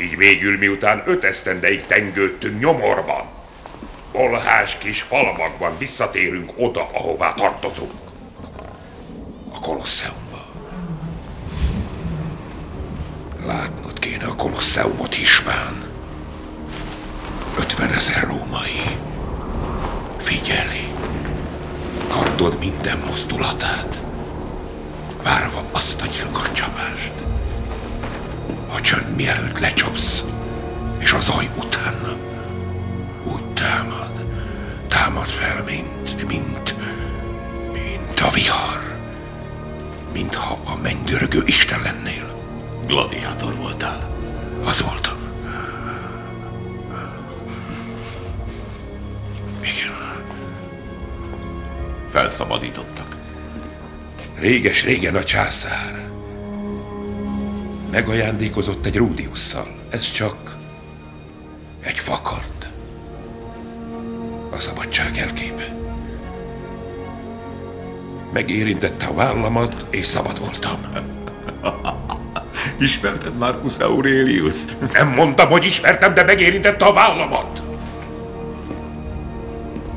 Így 0.01 0.17
végül 0.17 0.57
miután 0.57 1.03
öt 1.05 1.23
esztendeig 1.23 1.85
tengődtünk 1.85 2.59
nyomorban, 2.59 3.25
bolhás 4.11 4.77
kis 4.77 5.01
falvakban 5.01 5.77
visszatérünk 5.77 6.51
oda, 6.57 6.89
ahová 6.91 7.33
tartozunk 7.33 7.91
a 9.53 9.59
Kolosseumba. 9.59 10.45
Látnod 13.45 13.99
kéne 13.99 14.25
a 14.25 14.35
Kolosseumot, 14.35 15.13
Hispán. 15.13 15.90
50 17.57 17.91
ezer 17.91 18.23
római. 18.27 18.97
Figyeli. 20.17 20.93
Hallod 22.09 22.57
minden 22.59 22.99
mozdulatát. 23.09 24.01
várva 25.23 25.63
azt 25.71 26.01
a 26.01 26.05
gyilkos 26.05 26.51
csapást. 26.51 27.13
A 28.73 28.81
csönd 28.81 29.15
mielőtt 29.15 29.59
lecsapsz, 29.59 30.25
és 30.97 31.11
az 31.11 31.23
zaj 31.23 31.49
utána 31.57 32.15
úgy 33.23 33.45
támad, 33.53 34.25
támad 34.87 35.25
fel, 35.25 35.63
mint, 35.63 36.27
mint, 36.27 36.75
mint 37.71 38.19
a 38.19 38.29
vihar. 38.29 38.99
Mintha 40.13 40.59
a 40.63 40.75
mennydörgő 40.81 41.43
Isten 41.45 41.81
lennél. 41.81 42.35
Gladiátor 42.85 43.55
voltál. 43.55 44.09
Az 44.65 44.81
voltam. 44.81 45.10
Felszabadítottak. 52.11 53.15
Réges-régen 54.39 55.15
a 55.15 55.23
császár 55.23 56.09
megajándékozott 57.91 58.85
egy 58.85 58.97
Rúdiusszal. 58.97 59.67
Ez 59.89 60.11
csak 60.11 60.55
egy 61.79 61.99
fakard. 61.99 62.69
A 64.49 64.59
szabadság 64.59 65.17
elképe. 65.17 65.75
Megérintette 68.33 69.05
a 69.05 69.13
vállamat, 69.13 69.85
és 69.89 70.05
szabad 70.05 70.39
voltam. 70.39 70.79
Ismerted 72.79 73.37
Marcus 73.37 73.77
Aurelius-t? 73.77 74.77
Nem 74.97 75.07
mondtam, 75.07 75.49
hogy 75.49 75.65
ismertem, 75.65 76.13
de 76.13 76.23
megérintette 76.23 76.85
a 76.85 76.93
vállamat. 76.93 77.61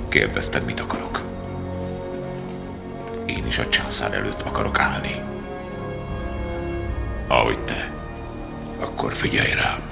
Kérdezted, 0.08 0.64
mit 0.64 0.80
akarok? 0.80 1.03
Is 3.54 3.60
a 3.60 3.68
császár 3.68 4.14
előtt 4.14 4.42
akarok 4.42 4.80
állni. 4.80 5.22
Ahogy 7.28 7.58
te. 7.58 7.92
Akkor 8.80 9.12
figyelj 9.12 9.52
rám. 9.52 9.82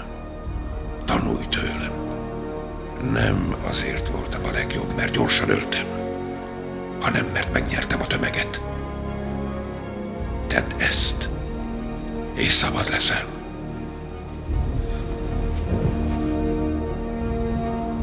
Tanulj 1.05 1.47
tőlem. 1.49 1.93
Nem 3.13 3.57
azért 3.69 4.09
voltam 4.09 4.45
a 4.45 4.51
legjobb, 4.51 4.95
mert 4.97 5.13
gyorsan 5.13 5.49
öltem, 5.49 5.85
hanem 7.01 7.27
mert 7.33 7.53
megnyertem 7.53 8.01
a 8.01 8.07
tömeget. 8.07 8.61
Tedd 10.47 10.71
ezt, 10.79 11.29
és 12.35 12.53
szabad 12.53 12.89
leszel. 12.91 13.27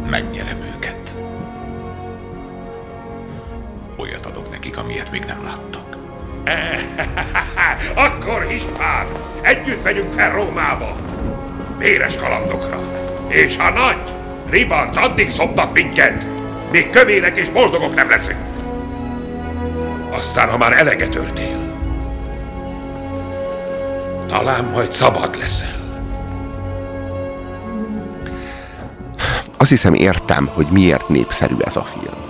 Megnyerem 0.10 0.62
őket. 0.62 0.99
Olyat 4.00 4.26
adok 4.26 4.50
nekik, 4.52 4.78
amilyet 4.78 5.12
még 5.12 5.24
nem 5.26 5.44
láttak. 5.44 5.98
Akkor 8.06 8.52
István, 8.52 9.06
együtt 9.42 9.84
megyünk 9.84 10.12
fel 10.12 10.32
Rómába. 10.32 10.96
Véres 11.78 12.18
kalandokra. 12.18 12.80
És 13.28 13.58
ha 13.58 13.70
nagy, 13.70 14.16
ribanc, 14.50 14.98
addig 14.98 15.30
szoptat 15.30 15.74
minket, 15.74 16.28
még 16.72 16.90
kövérek 16.90 17.38
és 17.38 17.50
boldogok 17.50 17.96
nem 17.96 18.10
leszünk. 18.10 18.40
Aztán, 20.10 20.50
ha 20.50 20.58
már 20.58 20.74
eleget 20.74 21.16
öltél, 21.16 21.58
talán 24.28 24.64
majd 24.64 24.92
szabad 24.92 25.38
leszel. 25.38 25.78
Azt 29.58 29.70
hiszem 29.70 29.94
értem, 29.94 30.46
hogy 30.46 30.68
miért 30.72 31.10
népszerű 31.10 31.56
ez 31.60 31.76
a 31.76 31.84
film. 31.84 32.29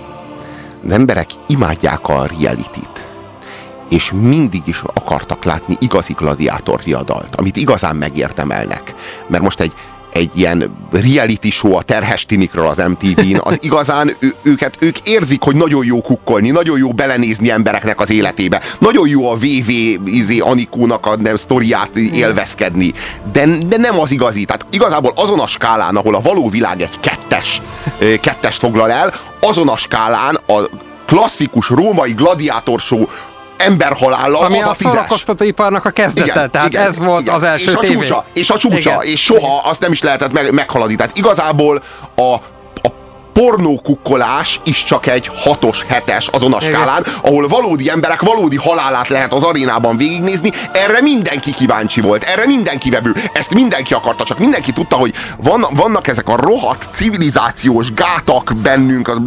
Az 0.84 0.92
emberek 0.92 1.28
imádják 1.46 2.08
a 2.08 2.26
reality-t 2.40 3.08
és 3.90 4.12
mindig 4.12 4.62
is 4.64 4.82
akartak 4.94 5.44
látni 5.44 5.76
igazi 5.78 6.12
gladiátor 6.12 6.80
riadalt, 6.84 7.36
amit 7.36 7.56
igazán 7.56 7.96
megérdemelnek. 7.96 8.94
Mert 9.26 9.42
most 9.42 9.60
egy, 9.60 9.72
egy 10.12 10.30
ilyen 10.34 10.88
reality 10.90 11.50
show 11.50 11.74
a 11.74 11.82
terhes 11.82 12.26
tinikről 12.26 12.66
az 12.66 12.76
MTV-n, 12.76 13.38
az 13.40 13.58
igazán 13.60 14.16
ő, 14.18 14.34
őket, 14.42 14.76
ők 14.78 14.98
érzik, 14.98 15.42
hogy 15.42 15.56
nagyon 15.56 15.84
jó 15.84 16.00
kukkolni, 16.00 16.50
nagyon 16.50 16.78
jó 16.78 16.92
belenézni 16.92 17.50
embereknek 17.50 18.00
az 18.00 18.10
életébe, 18.10 18.62
nagyon 18.78 19.08
jó 19.08 19.30
a 19.30 19.34
VV 19.34 19.68
izé, 20.04 20.38
Anikónak 20.38 21.06
a 21.06 21.16
nem, 21.16 21.36
sztoriát 21.36 21.96
élvezkedni, 21.96 22.92
de, 23.32 23.46
de 23.66 23.76
nem 23.76 24.00
az 24.00 24.10
igazi. 24.10 24.44
Tehát 24.44 24.66
igazából 24.70 25.12
azon 25.16 25.40
a 25.40 25.46
skálán, 25.46 25.96
ahol 25.96 26.14
a 26.14 26.20
való 26.20 26.48
világ 26.48 26.80
egy 26.80 27.00
kettes, 27.00 27.62
kettest 28.20 28.58
foglal 28.58 28.90
el, 28.90 29.14
azon 29.40 29.68
a 29.68 29.76
skálán 29.76 30.34
a 30.46 30.68
klasszikus 31.06 31.68
római 31.68 32.12
gladiátor 32.12 32.80
show 32.80 33.06
emberhalállal 33.60 34.44
Ami 34.44 34.60
az 34.60 34.66
a, 34.66 34.70
a 34.70 34.74
szórakoztatóiparnak 34.74 35.84
a 35.84 35.90
kezdete, 35.90 36.32
Igen, 36.32 36.50
tehát 36.50 36.68
igen, 36.68 36.86
ez 36.86 36.98
volt 36.98 37.20
igen. 37.20 37.34
az 37.34 37.42
első 37.42 37.70
és 37.70 37.76
a 37.76 37.78
tévé. 37.78 37.94
Csúcsa, 37.94 38.24
és 38.32 38.50
a 38.50 38.56
csúcsa, 38.56 38.78
Igen. 38.78 39.02
és 39.02 39.22
soha 39.22 39.60
azt 39.64 39.80
nem 39.80 39.92
is 39.92 40.02
lehetett 40.02 40.32
meg, 40.32 40.52
meghaladni. 40.52 40.94
Tehát 40.94 41.16
igazából 41.16 41.82
a 42.16 42.36
pornókukkolás 43.32 44.60
is 44.64 44.84
csak 44.84 45.06
egy 45.06 45.30
hatos, 45.34 45.84
hetes 45.88 46.26
azon 46.26 46.52
a 46.52 46.60
skálán, 46.60 47.06
ahol 47.22 47.48
valódi 47.48 47.90
emberek 47.90 48.20
valódi 48.20 48.56
halálát 48.56 49.08
lehet 49.08 49.32
az 49.32 49.42
arénában 49.42 49.96
végignézni, 49.96 50.50
erre 50.72 51.00
mindenki 51.00 51.52
kíváncsi 51.52 52.00
volt, 52.00 52.24
erre 52.24 52.46
mindenki 52.46 52.90
vevő, 52.90 53.14
ezt 53.32 53.54
mindenki 53.54 53.94
akarta, 53.94 54.24
csak 54.24 54.38
mindenki 54.38 54.72
tudta, 54.72 54.96
hogy 54.96 55.14
van, 55.38 55.66
vannak 55.70 56.06
ezek 56.06 56.28
a 56.28 56.36
rohadt 56.36 56.88
civilizációs 56.92 57.92
gátak 57.92 58.52
bennünk, 58.62 59.08
az 59.08 59.18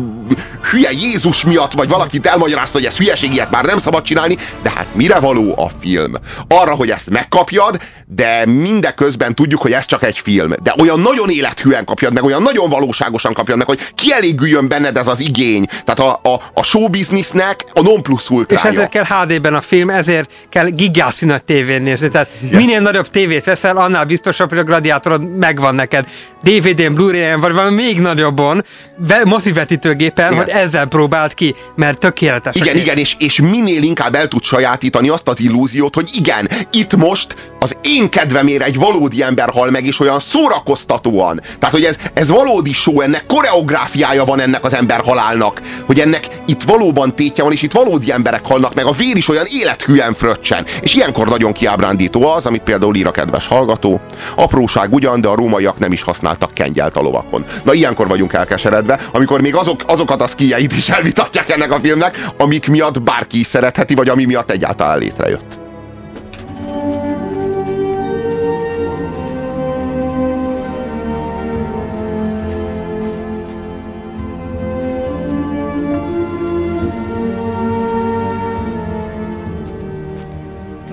hülye 0.71 0.91
Jézus 0.91 1.43
miatt, 1.43 1.71
vagy 1.71 1.89
valakit 1.89 2.25
elmagyarázta, 2.25 2.77
hogy 2.77 2.87
ez 2.87 2.97
hülyeség, 2.97 3.33
ilyet 3.33 3.51
már 3.51 3.65
nem 3.65 3.79
szabad 3.79 4.03
csinálni, 4.03 4.37
de 4.61 4.69
hát 4.75 4.87
mire 4.91 5.19
való 5.19 5.53
a 5.57 5.71
film? 5.81 6.13
Arra, 6.47 6.75
hogy 6.75 6.89
ezt 6.89 7.09
megkapjad, 7.09 7.81
de 8.07 8.45
mindeközben 8.45 9.35
tudjuk, 9.35 9.61
hogy 9.61 9.71
ez 9.71 9.85
csak 9.85 10.03
egy 10.03 10.19
film. 10.19 10.53
De 10.63 10.73
olyan 10.79 10.99
nagyon 10.99 11.29
élethűen 11.29 11.85
kapjad 11.85 12.13
meg, 12.13 12.23
olyan 12.23 12.41
nagyon 12.41 12.69
valóságosan 12.69 13.33
kapjad 13.33 13.57
meg, 13.57 13.67
hogy 13.67 13.79
kielégüljön 14.03 14.67
benned 14.67 14.97
ez 14.97 15.07
az 15.07 15.19
igény. 15.19 15.65
Tehát 15.85 15.99
a, 15.99 16.29
a, 16.33 16.41
a 16.53 16.63
showbiznisznek 16.63 17.63
a 17.73 17.81
non 17.81 18.01
plus 18.03 18.23
És 18.23 18.29
ultrája. 18.29 18.69
ezért 18.69 18.89
kell 18.89 19.05
HD-ben 19.05 19.53
a 19.53 19.61
film, 19.61 19.89
ezért 19.89 20.31
kell 20.49 20.67
gigászi 20.67 21.25
nagy 21.25 21.43
tévén 21.43 21.81
nézni. 21.81 22.09
Tehát 22.09 22.29
Igen. 22.41 22.55
minél 22.61 22.79
nagyobb 22.79 23.07
tévét 23.07 23.43
veszel, 23.43 23.77
annál 23.77 24.05
biztosabb, 24.05 24.49
hogy 24.49 24.57
a 24.57 24.63
gladiátorod 24.63 25.37
megvan 25.37 25.75
neked. 25.75 26.07
DVD-n, 26.43 26.93
Blu-ray-en, 26.93 27.39
vagy 27.39 27.53
valami 27.53 27.75
még 27.75 27.99
nagyobbon, 27.99 28.63
ve- 28.97 29.25
mozivetítőgépen, 29.25 30.31
Igen. 30.31 30.43
hogy 30.43 30.53
ezzel 30.53 30.85
próbált 30.85 31.33
ki, 31.33 31.55
mert 31.75 31.99
tökéletes. 31.99 32.55
Igen, 32.55 32.77
igen, 32.77 32.97
és, 32.97 33.15
és 33.19 33.41
minél 33.41 33.83
inkább 33.83 34.15
el 34.15 34.27
tud 34.27 34.43
sajátítani 34.43 35.09
azt 35.09 35.27
az 35.27 35.39
illúziót, 35.39 35.95
hogy 35.95 36.09
igen, 36.13 36.49
itt 36.71 36.95
most 36.95 37.35
az 37.59 37.77
én 37.83 38.09
kedvemére 38.09 38.65
egy 38.65 38.75
valódi 38.75 39.23
ember 39.23 39.49
hal 39.49 39.69
meg, 39.69 39.85
és 39.85 39.99
olyan 39.99 40.19
szórakoztatóan. 40.19 41.41
Tehát, 41.59 41.75
hogy 41.75 41.83
ez, 41.83 41.97
ez 42.13 42.29
valódi 42.29 42.73
show, 42.73 43.01
ennek 43.01 43.25
koreográfiája 43.25 44.25
van 44.25 44.39
ennek 44.39 44.65
az 44.65 44.73
ember 44.73 45.01
halálnak, 45.01 45.61
hogy 45.85 45.99
ennek 45.99 46.27
itt 46.45 46.63
valóban 46.63 47.15
tétje 47.15 47.43
van, 47.43 47.51
és 47.51 47.61
itt 47.61 47.71
valódi 47.71 48.11
emberek 48.11 48.45
halnak 48.45 48.73
meg, 48.73 48.85
a 48.85 48.91
vér 48.91 49.17
is 49.17 49.29
olyan 49.29 49.45
élethűen 49.51 50.13
fröccsen. 50.13 50.65
És 50.81 50.95
ilyenkor 50.95 51.27
nagyon 51.27 51.51
kiábrándító 51.51 52.27
az, 52.31 52.45
amit 52.45 52.63
például 52.63 52.95
ír 52.95 53.07
a 53.07 53.11
kedves 53.11 53.47
hallgató. 53.47 54.01
Apróság 54.35 54.93
ugyan, 54.93 55.21
de 55.21 55.27
a 55.27 55.35
rómaiak 55.35 55.79
nem 55.79 55.91
is 55.91 56.01
használtak 56.33 56.53
kengyelt 56.53 56.97
a 56.97 57.01
lovakon. 57.01 57.45
Na 57.63 57.73
ilyenkor 57.73 58.07
vagyunk 58.07 58.33
elkeseredve, 58.33 58.99
amikor 59.11 59.41
még 59.41 59.55
azok, 59.55 59.81
azokat 59.85 60.21
a 60.21 60.27
szkijeit 60.27 60.71
is 60.71 60.89
elvitatják 60.97 61.51
ennek 61.51 61.71
a 61.71 61.79
filmnek, 61.79 62.25
amik 62.37 62.67
miatt 62.67 63.01
bárki 63.01 63.39
is 63.39 63.47
szeretheti, 63.47 63.95
vagy 63.95 64.09
ami 64.09 64.25
miatt 64.25 64.51
egyáltalán 64.51 64.97
létrejött. 64.97 65.61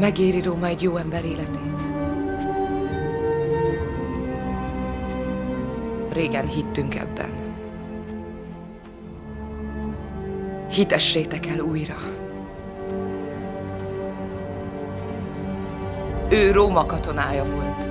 Megéri 0.00 0.42
Róma 0.42 0.66
egy 0.66 0.82
jó 0.82 0.96
ember 0.96 1.24
életét. 1.24 1.59
Régen 6.20 6.48
hittünk 6.48 6.94
ebben. 6.94 7.30
Hitessétek 10.70 11.46
el 11.46 11.58
újra. 11.58 11.96
Ő 16.30 16.50
Róma 16.50 16.86
katonája 16.86 17.44
volt. 17.44 17.88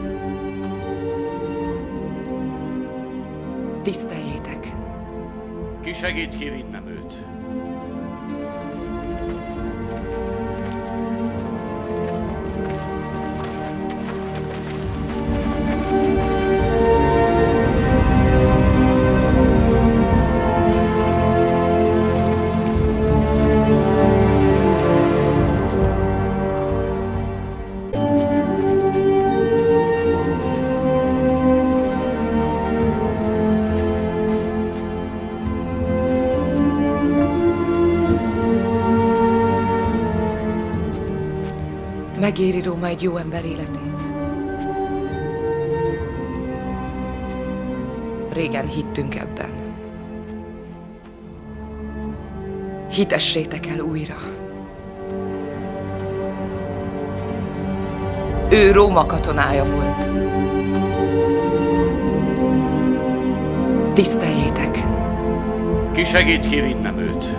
Tiszteljétek. 3.81 4.73
Ki 5.81 5.93
segít 5.93 6.35
kivinnem 6.35 6.87
őt? 6.87 7.28
Egy 42.89 43.01
jó 43.01 43.17
ember 43.17 43.45
életét? 43.45 44.01
Régen 48.33 48.67
hittünk 48.67 49.15
ebben. 49.15 49.49
Hitessétek 52.91 53.65
el 53.67 53.79
újra. 53.79 54.17
Ő 58.51 58.71
Róma 58.71 59.05
katonája 59.05 59.63
volt. 59.63 60.07
Tiszteljétek! 63.93 64.83
Ki 65.91 66.05
segít 66.05 66.47
kivinnem 66.47 66.97
őt? 66.97 67.29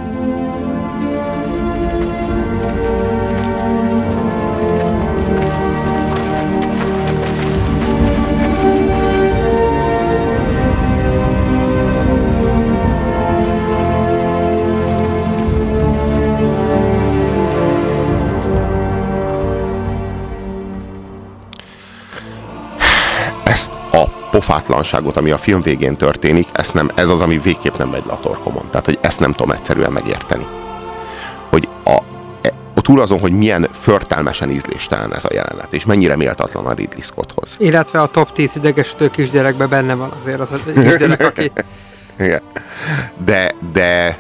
Pofátlanságot, 24.30 25.16
ami 25.16 25.30
a 25.30 25.36
film 25.36 25.62
végén 25.62 25.96
történik, 25.96 26.48
ezt 26.52 26.74
nem, 26.74 26.90
ez 26.94 27.08
az, 27.08 27.20
ami 27.20 27.38
végképp 27.38 27.76
nem 27.76 27.88
megy 27.88 28.06
le 28.06 28.12
a 28.12 28.20
torkomon. 28.20 28.70
Tehát, 28.70 28.86
hogy 28.86 28.98
ezt 29.00 29.20
nem 29.20 29.32
tudom 29.32 29.50
egyszerűen 29.50 29.92
megérteni. 29.92 30.46
Hogy 31.50 31.68
a, 31.84 31.98
e, 32.42 32.52
túl 32.74 33.00
azon, 33.00 33.18
hogy 33.18 33.32
milyen 33.32 33.68
förtelmesen 33.72 34.50
ízléstelen 34.50 35.14
ez 35.14 35.24
a 35.24 35.28
jelenet, 35.32 35.72
és 35.72 35.84
mennyire 35.84 36.16
méltatlan 36.16 36.66
a 36.66 36.72
Ridley 36.72 37.02
Scotthoz. 37.02 37.56
Illetve 37.58 38.00
a 38.00 38.06
top 38.06 38.32
10 38.32 38.56
idegesítő 38.56 39.08
kisgyerekben 39.08 39.68
benne 39.68 39.94
van 39.94 40.12
azért 40.20 40.40
az 40.40 40.52
a 40.52 40.56
kisgyerek, 40.74 41.26
aki... 41.26 41.52
Igen. 42.18 42.42
De, 43.24 43.54
de, 43.72 44.18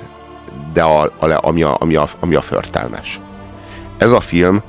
de 0.72 0.82
a, 0.82 1.02
a, 1.02 1.38
ami, 1.40 1.62
a, 1.62 1.76
ami, 1.80 1.94
a, 1.96 2.06
ami 2.20 2.34
a 2.34 2.40
förtelmes. 2.40 3.20
Ez 3.98 4.10
a 4.10 4.20
film 4.20 4.62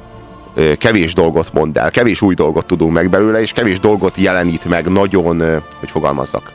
kevés 0.77 1.13
dolgot 1.13 1.53
mond 1.53 1.77
el, 1.77 1.91
kevés 1.91 2.21
új 2.21 2.33
dolgot 2.33 2.65
tudunk 2.65 2.93
meg 2.93 3.09
belőle, 3.09 3.41
és 3.41 3.51
kevés 3.51 3.79
dolgot 3.79 4.17
jelenít 4.17 4.65
meg 4.65 4.87
nagyon, 4.87 5.61
hogy 5.79 5.91
fogalmazzak, 5.91 6.51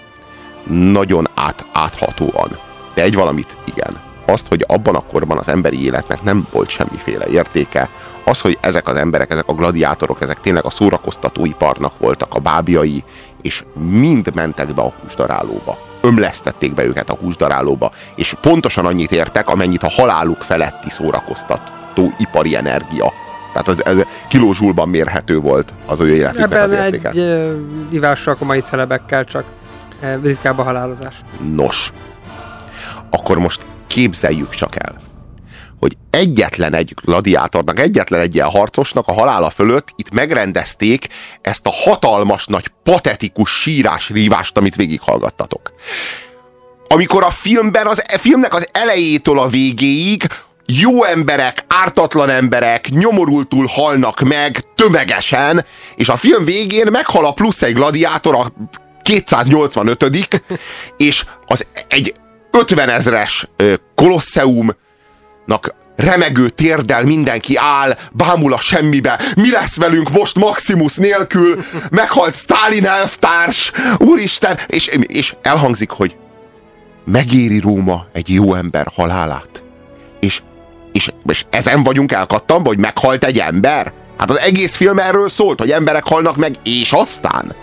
nagyon 0.71 1.29
át, 1.35 1.65
áthatóan. 1.73 2.59
De 2.95 3.03
egy 3.03 3.15
valamit 3.15 3.57
igen. 3.65 4.05
Azt, 4.27 4.47
hogy 4.47 4.65
abban 4.67 4.95
a 4.95 5.01
korban 5.01 5.39
az 5.39 5.49
emberi 5.49 5.85
életnek 5.85 6.23
nem 6.23 6.47
volt 6.53 6.69
semmiféle 6.69 7.27
értéke, 7.27 7.89
az, 8.25 8.41
hogy 8.41 8.59
ezek 8.61 8.89
az 8.89 8.97
emberek, 8.97 9.31
ezek 9.31 9.49
a 9.49 9.55
gladiátorok, 9.55 10.21
ezek 10.21 10.41
tényleg 10.41 10.65
a 10.65 10.71
szórakoztatóiparnak 10.71 11.99
voltak 11.99 12.35
a 12.35 12.39
bábjai, 12.39 13.05
és 13.43 13.65
mind 13.75 14.35
mentek 14.35 14.75
be 14.75 14.83
a 14.83 14.93
húsdarálóba. 15.03 15.79
Ömlesztették 16.01 16.75
be 16.75 16.85
őket 16.85 17.11
a 17.11 17.19
húsdarálóba, 17.21 17.91
és 18.15 18.35
pontosan 18.41 18.87
annyit 18.87 19.13
értek, 19.13 19.49
amennyit 19.49 19.83
a 19.83 19.91
haláluk 19.91 20.43
feletti 20.43 20.91
szórakoztató 20.91 22.13
ipari 22.19 22.57
energia. 22.57 23.13
Tehát 23.63 23.69
az, 23.69 23.85
ez 23.85 24.07
kilózsulban 24.29 24.89
mérhető 24.89 25.39
volt 25.39 25.73
az 25.87 26.01
ő 26.01 26.15
életüknek 26.15 26.63
az 26.63 26.71
Ebben 26.71 26.85
értéke. 26.85 27.09
egy 27.09 27.19
uh, 27.19 27.57
ivással 27.91 28.37
komoly 28.37 28.61
celebekkel 28.61 29.25
csak 29.25 29.45
uh, 30.03 30.23
ritkább 30.23 30.59
a 30.59 30.63
halálozás. 30.63 31.15
Nos, 31.55 31.93
akkor 33.11 33.39
most 33.39 33.67
képzeljük 33.87 34.51
csak 34.51 34.85
el, 34.85 34.97
hogy 35.81 35.97
egyetlen 36.11 36.75
egy 36.75 36.95
gladiátornak, 37.05 37.81
egyetlen 37.81 38.21
egy 38.21 38.35
ilyen 38.35 38.49
harcosnak 38.49 39.07
a 39.09 39.13
halála 39.13 39.51
fölött 39.51 39.89
itt 39.97 40.13
megrendezték 40.13 41.07
ezt 41.41 41.67
a 41.67 41.73
hatalmas 41.73 42.47
nagy 42.47 42.71
patetikus 42.83 43.61
sírás 43.61 44.11
rívást, 44.11 44.57
amit 44.57 44.77
végighallgattatok. 44.77 45.75
Amikor 46.89 47.23
a 47.23 47.31
filmben, 47.31 47.87
az 47.87 48.03
a 48.15 48.19
filmnek 48.19 48.55
az 48.55 48.69
elejétől 48.73 49.39
a 49.39 49.49
végéig 49.49 50.27
jó 50.67 51.05
emberek, 51.05 51.65
ártatlan 51.69 52.29
emberek 52.29 52.89
nyomorultul 52.89 53.67
halnak 53.67 54.21
meg 54.21 54.61
tömegesen, 54.75 55.65
és 55.97 56.09
a 56.09 56.17
film 56.17 56.45
végén 56.45 56.87
meghal 56.91 57.27
a 57.27 57.33
plusz 57.33 57.63
egy 57.63 57.75
gladiátor, 57.75 58.35
a 58.35 58.53
285 59.03 60.31
és 60.97 61.25
az 61.47 61.67
egy 61.89 62.15
50 62.51 62.89
ezres 62.89 63.49
kolosseumnak 63.95 65.75
remegő 65.97 66.49
térdel 66.49 67.05
mindenki 67.05 67.57
áll, 67.57 67.97
bámul 68.13 68.53
a 68.53 68.59
semmibe. 68.59 69.21
Mi 69.37 69.51
lesz 69.51 69.77
velünk 69.77 70.11
most 70.11 70.37
Maximus 70.37 70.95
nélkül? 70.95 71.65
Meghalt 71.91 72.35
Stalin 72.35 72.87
elvtárs, 72.87 73.73
úristen! 73.99 74.59
És, 74.67 74.87
és 75.01 75.35
elhangzik, 75.43 75.91
hogy 75.91 76.17
megéri 77.05 77.59
Róma 77.59 78.07
egy 78.13 78.29
jó 78.29 78.55
ember 78.55 78.87
halálát. 78.95 79.63
És, 80.21 80.43
és, 80.97 81.11
és 81.27 81.45
ezen 81.51 81.83
vagyunk 81.83 82.13
elkattanva, 82.13 82.69
hogy 82.69 82.79
meghalt 82.79 83.25
egy 83.25 83.39
ember? 83.39 83.93
Hát 84.19 84.31
az 84.31 84.41
egész 84.41 84.77
film 84.77 84.99
erről 84.99 85.29
szólt, 85.29 85.59
hogy 85.61 85.71
emberek 85.71 86.05
halnak 86.05 86.37
meg, 86.37 86.55
és 86.65 86.93
aztán. 86.93 87.55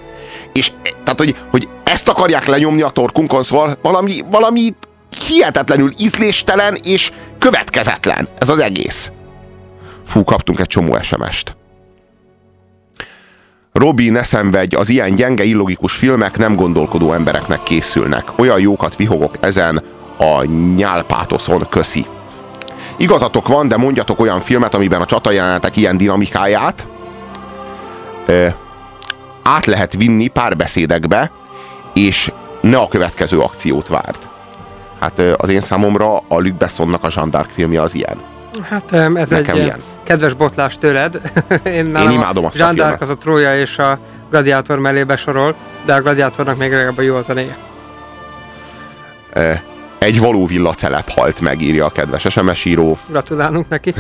És 0.54 0.72
tehát, 1.04 1.19
hogy, 1.19 1.36
hogy 1.52 1.67
ezt 1.84 2.10
akarják 2.10 2.46
lenyomni 2.46 2.82
a 2.82 2.89
torkunkon, 2.89 3.43
szóval 3.43 3.78
valami, 3.82 4.22
valami 4.32 4.74
hihetetlenül 5.28 5.93
ízléstelen 6.00 6.78
és 6.84 7.12
következetlen 7.38 8.28
ez 8.38 8.50
az 8.50 8.60
egész. 8.60 9.12
Fú, 10.06 10.24
kaptunk 10.24 10.60
egy 10.60 10.67
csomó 10.67 10.98
SMS-t. 11.02 11.56
Robi, 13.72 14.10
ne 14.10 14.24
szenvedj, 14.24 14.76
az 14.76 14.89
ilyen 14.89 15.15
gyenge, 15.15 15.43
illogikus 15.43 15.93
filmek 15.93 16.38
nem 16.38 16.56
gondolkodó 16.56 17.13
embereknek 17.13 17.63
készülnek. 17.63 18.39
Olyan 18.39 18.60
jókat 18.60 18.96
vihogok 18.96 19.36
ezen 19.41 19.84
a 20.17 20.43
nyálpátoszon, 20.76 21.67
köszi. 21.69 22.06
Igazatok 22.98 23.48
van, 23.48 23.67
de 23.67 23.78
mondjatok 23.78 24.19
olyan 24.19 24.39
filmet, 24.39 24.74
amiben 24.74 25.02
a 25.02 25.06
csatajelenetek 25.06 25.78
ilyen 25.78 25.98
dinamikáját 25.98 26.88
ö, 28.26 28.48
át 29.43 29.65
lehet 29.65 29.93
vinni 29.93 30.28
párbeszédekbe, 30.28 31.32
és 31.93 32.32
ne 32.62 32.78
a 32.78 32.88
következő 32.88 33.39
akciót 33.39 33.88
várd. 33.88 34.17
Hát 35.00 35.19
ö, 35.19 35.34
az 35.38 35.50
én 35.50 35.60
számomra 35.62 36.17
a 36.17 36.39
Luc 36.39 36.58
Bessonnak 36.58 37.04
a 37.04 37.10
Jean 37.15 37.30
d'Arc 37.32 37.50
filmje 37.52 37.82
az 37.82 37.96
ilyen. 37.96 38.17
Hát 38.69 38.91
ez 38.91 39.30
Nekem 39.30 39.56
egy 39.56 39.63
ilyen. 39.63 39.80
kedves 40.04 40.34
botlás 40.34 40.78
tőled. 40.78 41.22
Én, 41.63 41.86
nálam 41.86 42.12
imádom 42.12 42.46
azt 42.46 42.60
a 42.60 42.67
filmet. 42.67 43.02
az 43.02 43.10
a 43.10 43.17
Trója 43.17 43.60
és 43.60 43.78
a 43.78 44.00
Gladiátor 44.30 44.80
mellé 44.80 45.04
besorol, 45.04 45.56
de 45.86 45.93
a 45.93 46.02
Gladiátornak 46.02 46.58
még 46.58 46.72
legalább 46.72 46.98
a 46.98 47.02
jó 47.02 47.15
a 47.15 47.22
zenéje. 47.22 47.58
Egy 50.04 50.20
való 50.20 50.46
villacelep 50.46 51.10
halt 51.10 51.39
meg, 51.39 51.62
írja 51.62 51.86
a 51.86 51.89
kedves 51.89 52.26
SMS 52.30 52.66
író. 52.66 52.98
Gratulálunk 53.08 53.70
neki. 53.70 53.94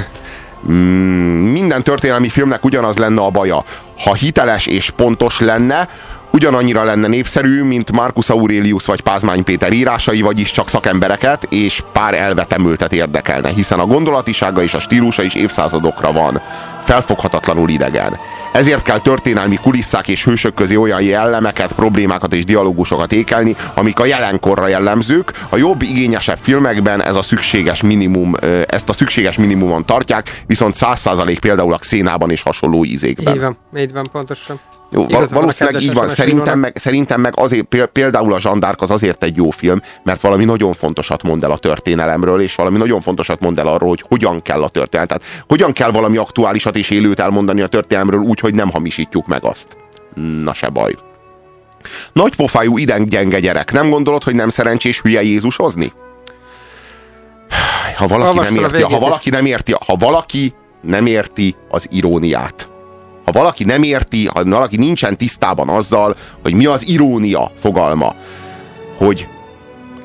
Mm, 0.69 1.51
minden 1.51 1.83
történelmi 1.83 2.29
filmnek 2.29 2.65
ugyanaz 2.65 2.97
lenne 2.97 3.21
a 3.21 3.29
baja. 3.29 3.63
Ha 3.97 4.13
hiteles 4.13 4.65
és 4.65 4.89
pontos 4.89 5.39
lenne, 5.39 5.89
ugyanannyira 6.33 6.83
lenne 6.83 7.07
népszerű, 7.07 7.63
mint 7.63 7.91
Marcus 7.91 8.29
Aurelius 8.29 8.85
vagy 8.85 9.01
Pázmány 9.01 9.43
Péter 9.43 9.73
írásai, 9.73 10.21
vagyis 10.21 10.51
csak 10.51 10.69
szakembereket 10.69 11.47
és 11.49 11.83
pár 11.91 12.13
elvetemültet 12.13 12.93
érdekelne, 12.93 13.49
hiszen 13.49 13.79
a 13.79 13.85
gondolatisága 13.85 14.61
és 14.63 14.73
a 14.73 14.79
stílusa 14.79 15.23
is 15.23 15.33
évszázadokra 15.35 16.11
van. 16.11 16.41
Felfoghatatlanul 16.83 17.69
idegen. 17.69 18.17
Ezért 18.53 18.81
kell 18.81 18.99
történelmi 18.99 19.55
kulisszák 19.55 20.07
és 20.07 20.23
hősök 20.23 20.53
közé 20.53 20.75
olyan 20.75 21.01
jellemeket, 21.01 21.73
problémákat 21.73 22.33
és 22.33 22.45
dialógusokat 22.45 23.11
ékelni, 23.11 23.55
amik 23.73 23.99
a 23.99 24.05
jelenkorra 24.05 24.67
jellemzők. 24.67 25.31
A 25.49 25.57
jobb, 25.57 25.81
igényesebb 25.81 26.37
filmekben 26.41 27.03
ez 27.03 27.15
a 27.15 27.21
szükséges 27.21 27.81
minimum, 27.81 28.35
ezt 28.67 28.89
a 28.89 28.93
szükséges 28.93 29.37
minimumon 29.37 29.85
tartják, 29.85 30.43
viszont 30.45 30.75
100% 30.79 31.37
például 31.39 31.73
a 31.73 31.77
Xénában 31.77 32.29
és 32.29 32.41
hasonló 32.41 32.85
ízékben. 32.85 33.33
Így 33.33 33.41
van, 33.41 33.57
így 33.77 33.93
van, 33.93 34.07
pontosan. 34.11 34.59
Jó, 34.93 35.05
van 35.07 35.23
a 35.23 35.27
valószínűleg 35.29 35.81
így 35.81 35.93
van. 35.93 36.07
Szerintem 36.07 36.59
meg, 36.59 36.77
szerintem 36.77 37.21
meg 37.21 37.33
azért, 37.35 37.65
pél- 37.65 37.85
például 37.85 38.33
a 38.33 38.39
Zsandárk 38.39 38.81
az 38.81 38.91
azért 38.91 39.23
egy 39.23 39.35
jó 39.35 39.49
film, 39.49 39.81
mert 40.03 40.21
valami 40.21 40.45
nagyon 40.45 40.73
fontosat 40.73 41.23
mond 41.23 41.43
el 41.43 41.51
a 41.51 41.57
történelemről, 41.57 42.41
és 42.41 42.55
valami 42.55 42.77
nagyon 42.77 43.01
fontosat 43.01 43.39
mond 43.39 43.59
el 43.59 43.67
arról, 43.67 43.89
hogy 43.89 44.03
hogyan 44.07 44.41
kell 44.41 44.63
a 44.63 44.69
történelem. 44.69 45.07
Tehát 45.07 45.43
hogyan 45.47 45.71
kell 45.71 45.91
valami 45.91 46.17
aktuálisat 46.17 46.75
és 46.75 46.89
élőt 46.89 47.19
elmondani 47.19 47.61
a 47.61 47.67
történelemről 47.67 48.19
úgy, 48.19 48.39
hogy 48.39 48.53
nem 48.53 48.69
hamisítjuk 48.69 49.27
meg 49.27 49.43
azt. 49.43 49.67
Na 50.43 50.53
se 50.53 50.69
baj. 50.69 50.95
Nagypofájú 52.13 52.77
gyenge 52.77 53.39
gyerek. 53.39 53.71
Nem 53.71 53.89
gondolod, 53.89 54.23
hogy 54.23 54.35
nem 54.35 54.49
szerencsés 54.49 55.01
hülye 55.01 55.23
Jézus 55.23 55.55
hozni? 55.55 55.93
Ha 57.95 58.07
valaki 58.07 58.39
nem 58.39 58.55
érti, 58.55 58.81
ha 58.81 58.99
valaki 58.99 59.29
nem 59.29 59.45
érti, 59.45 59.73
ha 59.85 59.95
valaki 59.95 60.53
nem 60.81 61.05
érti 61.05 61.55
az 61.69 61.87
iróniát, 61.91 62.67
ha 63.25 63.31
valaki 63.31 63.63
nem 63.63 63.83
érti, 63.83 64.25
ha 64.25 64.43
valaki 64.43 64.77
nincsen 64.77 65.17
tisztában 65.17 65.69
azzal, 65.69 66.15
hogy 66.41 66.53
mi 66.53 66.65
az 66.65 66.87
irónia 66.87 67.51
fogalma, 67.61 68.15
hogy 68.97 69.27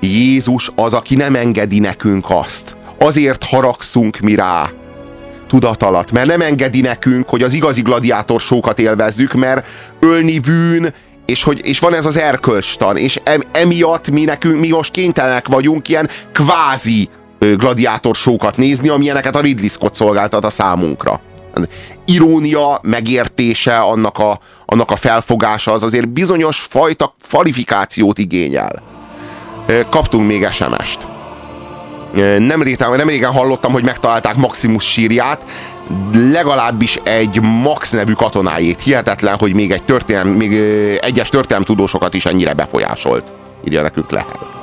Jézus 0.01 0.71
az, 0.75 0.95
aki 0.95 1.15
nem 1.15 1.35
engedi 1.35 1.79
nekünk 1.79 2.25
azt. 2.29 2.77
Azért 2.99 3.45
haragszunk 3.45 4.19
mi 4.19 4.35
rá, 4.35 4.71
tudat 5.49 5.83
alatt, 5.83 6.11
mert 6.11 6.27
nem 6.27 6.41
engedi 6.41 6.81
nekünk, 6.81 7.29
hogy 7.29 7.43
az 7.43 7.53
igazi 7.53 7.81
gladiátor 7.81 8.41
sókat 8.41 8.79
élvezzük, 8.79 9.33
mert 9.33 9.67
ölni 10.01 10.39
bűn, 10.39 10.93
és, 11.27 11.43
hogy, 11.43 11.61
és 11.67 11.79
van 11.79 11.95
ez 11.95 12.07
az 12.07 12.17
erkölcstan, 12.17 12.97
és 12.97 13.21
emiatt 13.53 14.11
mi 14.11 14.25
nekünk, 14.25 14.61
mi 14.61 14.69
most 14.69 14.91
kénytelenek 14.91 15.49
vagyunk 15.49 15.89
ilyen 15.89 16.09
kvázi 16.33 17.09
gladiátor 17.39 18.15
sókat 18.15 18.57
nézni, 18.57 18.89
amilyeneket 18.89 19.37
a 19.37 19.41
Ridley 19.41 19.69
Scott 19.69 19.95
szolgáltat 19.95 20.45
a 20.45 20.51
számunkra. 20.51 21.21
Az 21.59 21.69
irónia, 22.07 22.79
megértése, 22.83 23.77
annak 23.77 24.19
a, 24.19 24.41
annak 24.67 24.91
a 24.91 24.97
felfogása 24.97 25.73
az 25.73 25.83
azért 25.83 26.09
bizonyos 26.09 26.59
fajta 26.59 27.15
kvalifikációt 27.29 28.19
igényel. 28.19 28.83
Kaptunk 29.91 30.27
még 30.27 30.47
SMS-t. 30.51 31.07
Nem 32.39 32.63
régen, 32.63 32.97
nem 32.97 33.09
régen 33.09 33.33
hallottam, 33.33 33.73
hogy 33.73 33.85
megtalálták 33.85 34.37
Maximus 34.37 34.85
sírját, 34.85 35.51
legalábbis 36.13 36.99
egy 37.05 37.41
Max 37.41 37.91
nevű 37.91 38.13
katonájét. 38.13 38.81
Hihetetlen, 38.81 39.37
hogy 39.39 39.55
még, 39.55 39.71
egy 39.71 39.85
történelm, 39.85 40.29
még 40.29 40.53
egyes 41.01 41.29
tudósokat 41.65 42.15
is 42.15 42.27
ennyire 42.27 42.53
befolyásolt. 42.53 43.33
Írja 43.65 43.83
nekünk 43.83 44.11
Lehel 44.11 44.58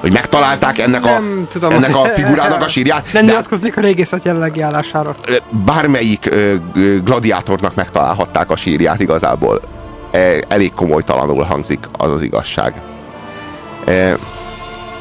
hogy 0.00 0.12
megtalálták 0.12 0.78
ennek 0.78 1.04
a, 1.04 1.20
tudom, 1.48 1.70
ennek 1.70 1.96
a 1.96 2.04
figurának 2.04 2.62
a 2.62 2.68
sírját. 2.74 3.12
Nem 3.12 3.24
nyilatkoznék 3.24 3.76
a 3.76 3.80
régészet 3.80 4.24
jelenlegi 4.24 4.60
állásáról. 4.60 5.16
Bármelyik 5.64 6.28
gladiátornak 7.04 7.74
megtalálhatták 7.74 8.50
a 8.50 8.56
sírját 8.56 9.00
igazából. 9.00 9.60
E, 10.12 10.44
elég 10.48 10.74
komolytalanul 10.74 11.42
hangzik, 11.42 11.78
az 11.92 12.10
az 12.10 12.22
igazság. 12.22 12.74
E, 13.86 14.16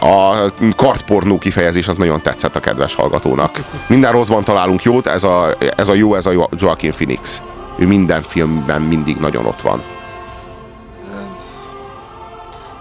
a 0.01 0.51
kartpornó 0.75 1.37
kifejezés 1.37 1.87
az 1.87 1.95
nagyon 1.95 2.21
tetszett 2.21 2.55
a 2.55 2.59
kedves 2.59 2.95
hallgatónak. 2.95 3.59
Minden 3.87 4.11
rosszban 4.11 4.43
találunk 4.43 4.83
jót, 4.83 5.07
ez 5.07 5.23
a, 5.23 5.55
ez 5.75 5.89
a 5.89 5.93
jó, 5.93 6.15
ez 6.15 6.25
a 6.25 6.49
Joaquin 6.51 6.91
Phoenix. 6.91 7.41
Ő 7.77 7.87
minden 7.87 8.21
filmben 8.21 8.81
mindig 8.81 9.17
nagyon 9.17 9.45
ott 9.45 9.61
van. 9.61 9.81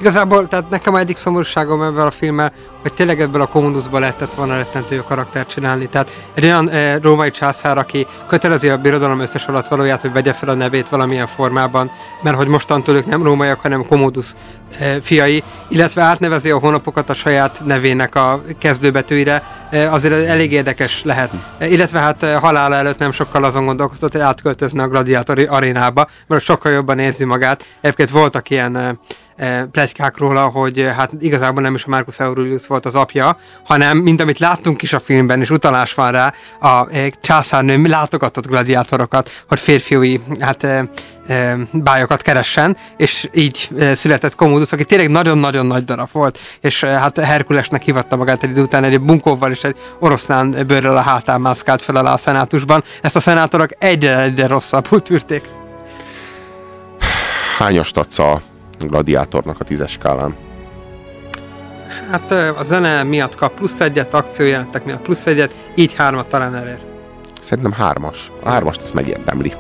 Igazából, 0.01 0.47
tehát 0.47 0.71
nekem 0.71 0.95
egyik 0.95 1.17
szomorúságom 1.17 1.83
ebben 1.83 2.07
a 2.07 2.11
filmmel, 2.11 2.53
hogy 2.83 2.95
tényleg 2.95 3.21
ebből 3.21 3.41
a 3.41 3.47
kommunuszból 3.47 4.01
lehetett 4.01 4.35
volna 4.35 4.57
rettentő 4.57 4.99
a 4.99 5.03
karaktert 5.03 5.49
csinálni. 5.49 5.87
Tehát 5.87 6.17
egy 6.35 6.45
olyan 6.45 6.69
e, 6.69 6.99
római 6.99 7.31
császár, 7.31 7.79
aki 7.79 8.07
kötelezi 8.27 8.69
a 8.69 8.77
birodalom 8.77 9.21
összes 9.21 9.47
alatt 9.47 9.69
valóját, 9.69 10.01
hogy 10.01 10.13
vegye 10.13 10.33
fel 10.33 10.49
a 10.49 10.55
nevét 10.55 10.89
valamilyen 10.89 11.27
formában, 11.27 11.91
mert 12.23 12.37
hogy 12.37 12.49
mostantól 12.49 12.97
ők 12.97 13.07
nem 13.07 13.23
rómaiak, 13.23 13.61
hanem 13.61 13.87
Commodus 13.87 14.33
e, 14.79 15.01
fiai, 15.01 15.43
illetve 15.69 16.03
átnevezi 16.03 16.51
a 16.51 16.59
hónapokat 16.59 17.11
a 17.11 17.15
saját 17.15 17.63
nevének 17.65 18.15
a 18.15 18.43
kezdőbetűire, 18.59 19.43
e, 19.71 19.93
azért 19.93 20.27
elég 20.27 20.53
érdekes 20.53 21.03
lehet. 21.05 21.31
E, 21.59 21.67
illetve 21.67 21.99
hát 21.99 22.23
e, 22.23 22.37
halála 22.37 22.75
előtt 22.75 22.99
nem 22.99 23.13
sokkal 23.13 23.45
azon 23.45 23.65
gondolkozott, 23.65 24.13
hogy 24.13 24.21
átköltözne 24.21 24.83
a 24.83 24.89
gladiátor 24.89 25.47
arénába, 25.49 26.07
mert 26.27 26.43
sokkal 26.43 26.73
jobban 26.73 26.99
érzi 26.99 27.25
magát. 27.25 27.65
Egyébként 27.81 28.11
voltak 28.11 28.51
ilyen 28.51 28.77
E, 28.77 28.99
plegykák 29.71 30.17
róla, 30.17 30.47
hogy 30.47 30.79
e, 30.79 30.93
hát 30.93 31.13
igazából 31.19 31.63
nem 31.63 31.75
is 31.75 31.85
a 31.85 31.89
Marcus 31.89 32.19
Aurelius 32.19 32.67
volt 32.67 32.87
az 32.87 32.95
apja, 32.95 33.39
hanem 33.65 33.99
mint 33.99 34.21
amit 34.21 34.39
láttunk 34.39 34.83
is 34.83 34.93
a 34.93 34.99
filmben, 34.99 35.41
és 35.41 35.51
utalás 35.51 35.95
van 35.95 36.13
rá, 36.13 36.33
a 36.61 36.95
e, 36.95 37.11
császárnő 37.21 37.83
látogatott 37.83 38.47
gladiátorokat, 38.47 39.45
hogy 39.49 39.59
férfiúi 39.59 40.21
hát 40.41 40.67
bájokat 41.73 42.23
keressen, 42.23 42.77
és 42.97 43.29
így 43.33 43.69
született 43.93 44.35
Commodus, 44.35 44.73
aki 44.73 44.85
tényleg 44.85 45.11
nagyon-nagyon 45.11 45.67
nagy 45.67 45.85
darab 45.85 46.09
volt, 46.13 46.39
és 46.61 46.85
hát 46.85 47.19
Herkulesnek 47.19 47.83
hivatta 47.83 48.17
magát 48.17 48.43
egy 48.43 48.51
idő 48.51 48.63
után 48.63 48.85
egy 48.85 49.01
bunkóval 49.01 49.51
és 49.51 49.65
egy 49.65 49.77
oroszlán 49.99 50.51
bőrrel 50.67 50.97
a 50.97 51.01
hátán 51.01 51.41
mászkált 51.41 51.83
fel 51.83 51.97
alá 51.97 52.13
a 52.13 52.17
szenátusban. 52.17 52.85
Ezt 53.03 53.17
a 53.17 53.21
szenátorok 53.21 53.71
egyre-egyre 53.79 54.47
rosszabbul 54.47 55.03
tűrték. 55.03 55.43
Hányast 57.59 57.97
adsz 57.97 58.19
gladiátornak 58.87 59.61
a 59.61 59.65
tízes 59.65 59.93
skálán? 59.93 60.35
Hát 62.11 62.31
a 62.31 62.63
zene 62.65 63.03
miatt 63.03 63.35
kap 63.35 63.55
plusz 63.55 63.81
egyet, 63.81 64.15
akciójelentek 64.15 64.85
miatt 64.85 65.03
plusz 65.03 65.27
egyet, 65.27 65.55
így 65.75 65.95
hármat 65.95 66.29
talán 66.29 66.55
elér. 66.55 66.79
Szerintem 67.41 67.73
hármas. 67.73 68.31
A 68.43 68.49
hármast 68.49 68.83
ezt 68.83 68.95
megérdemli. 68.95 69.53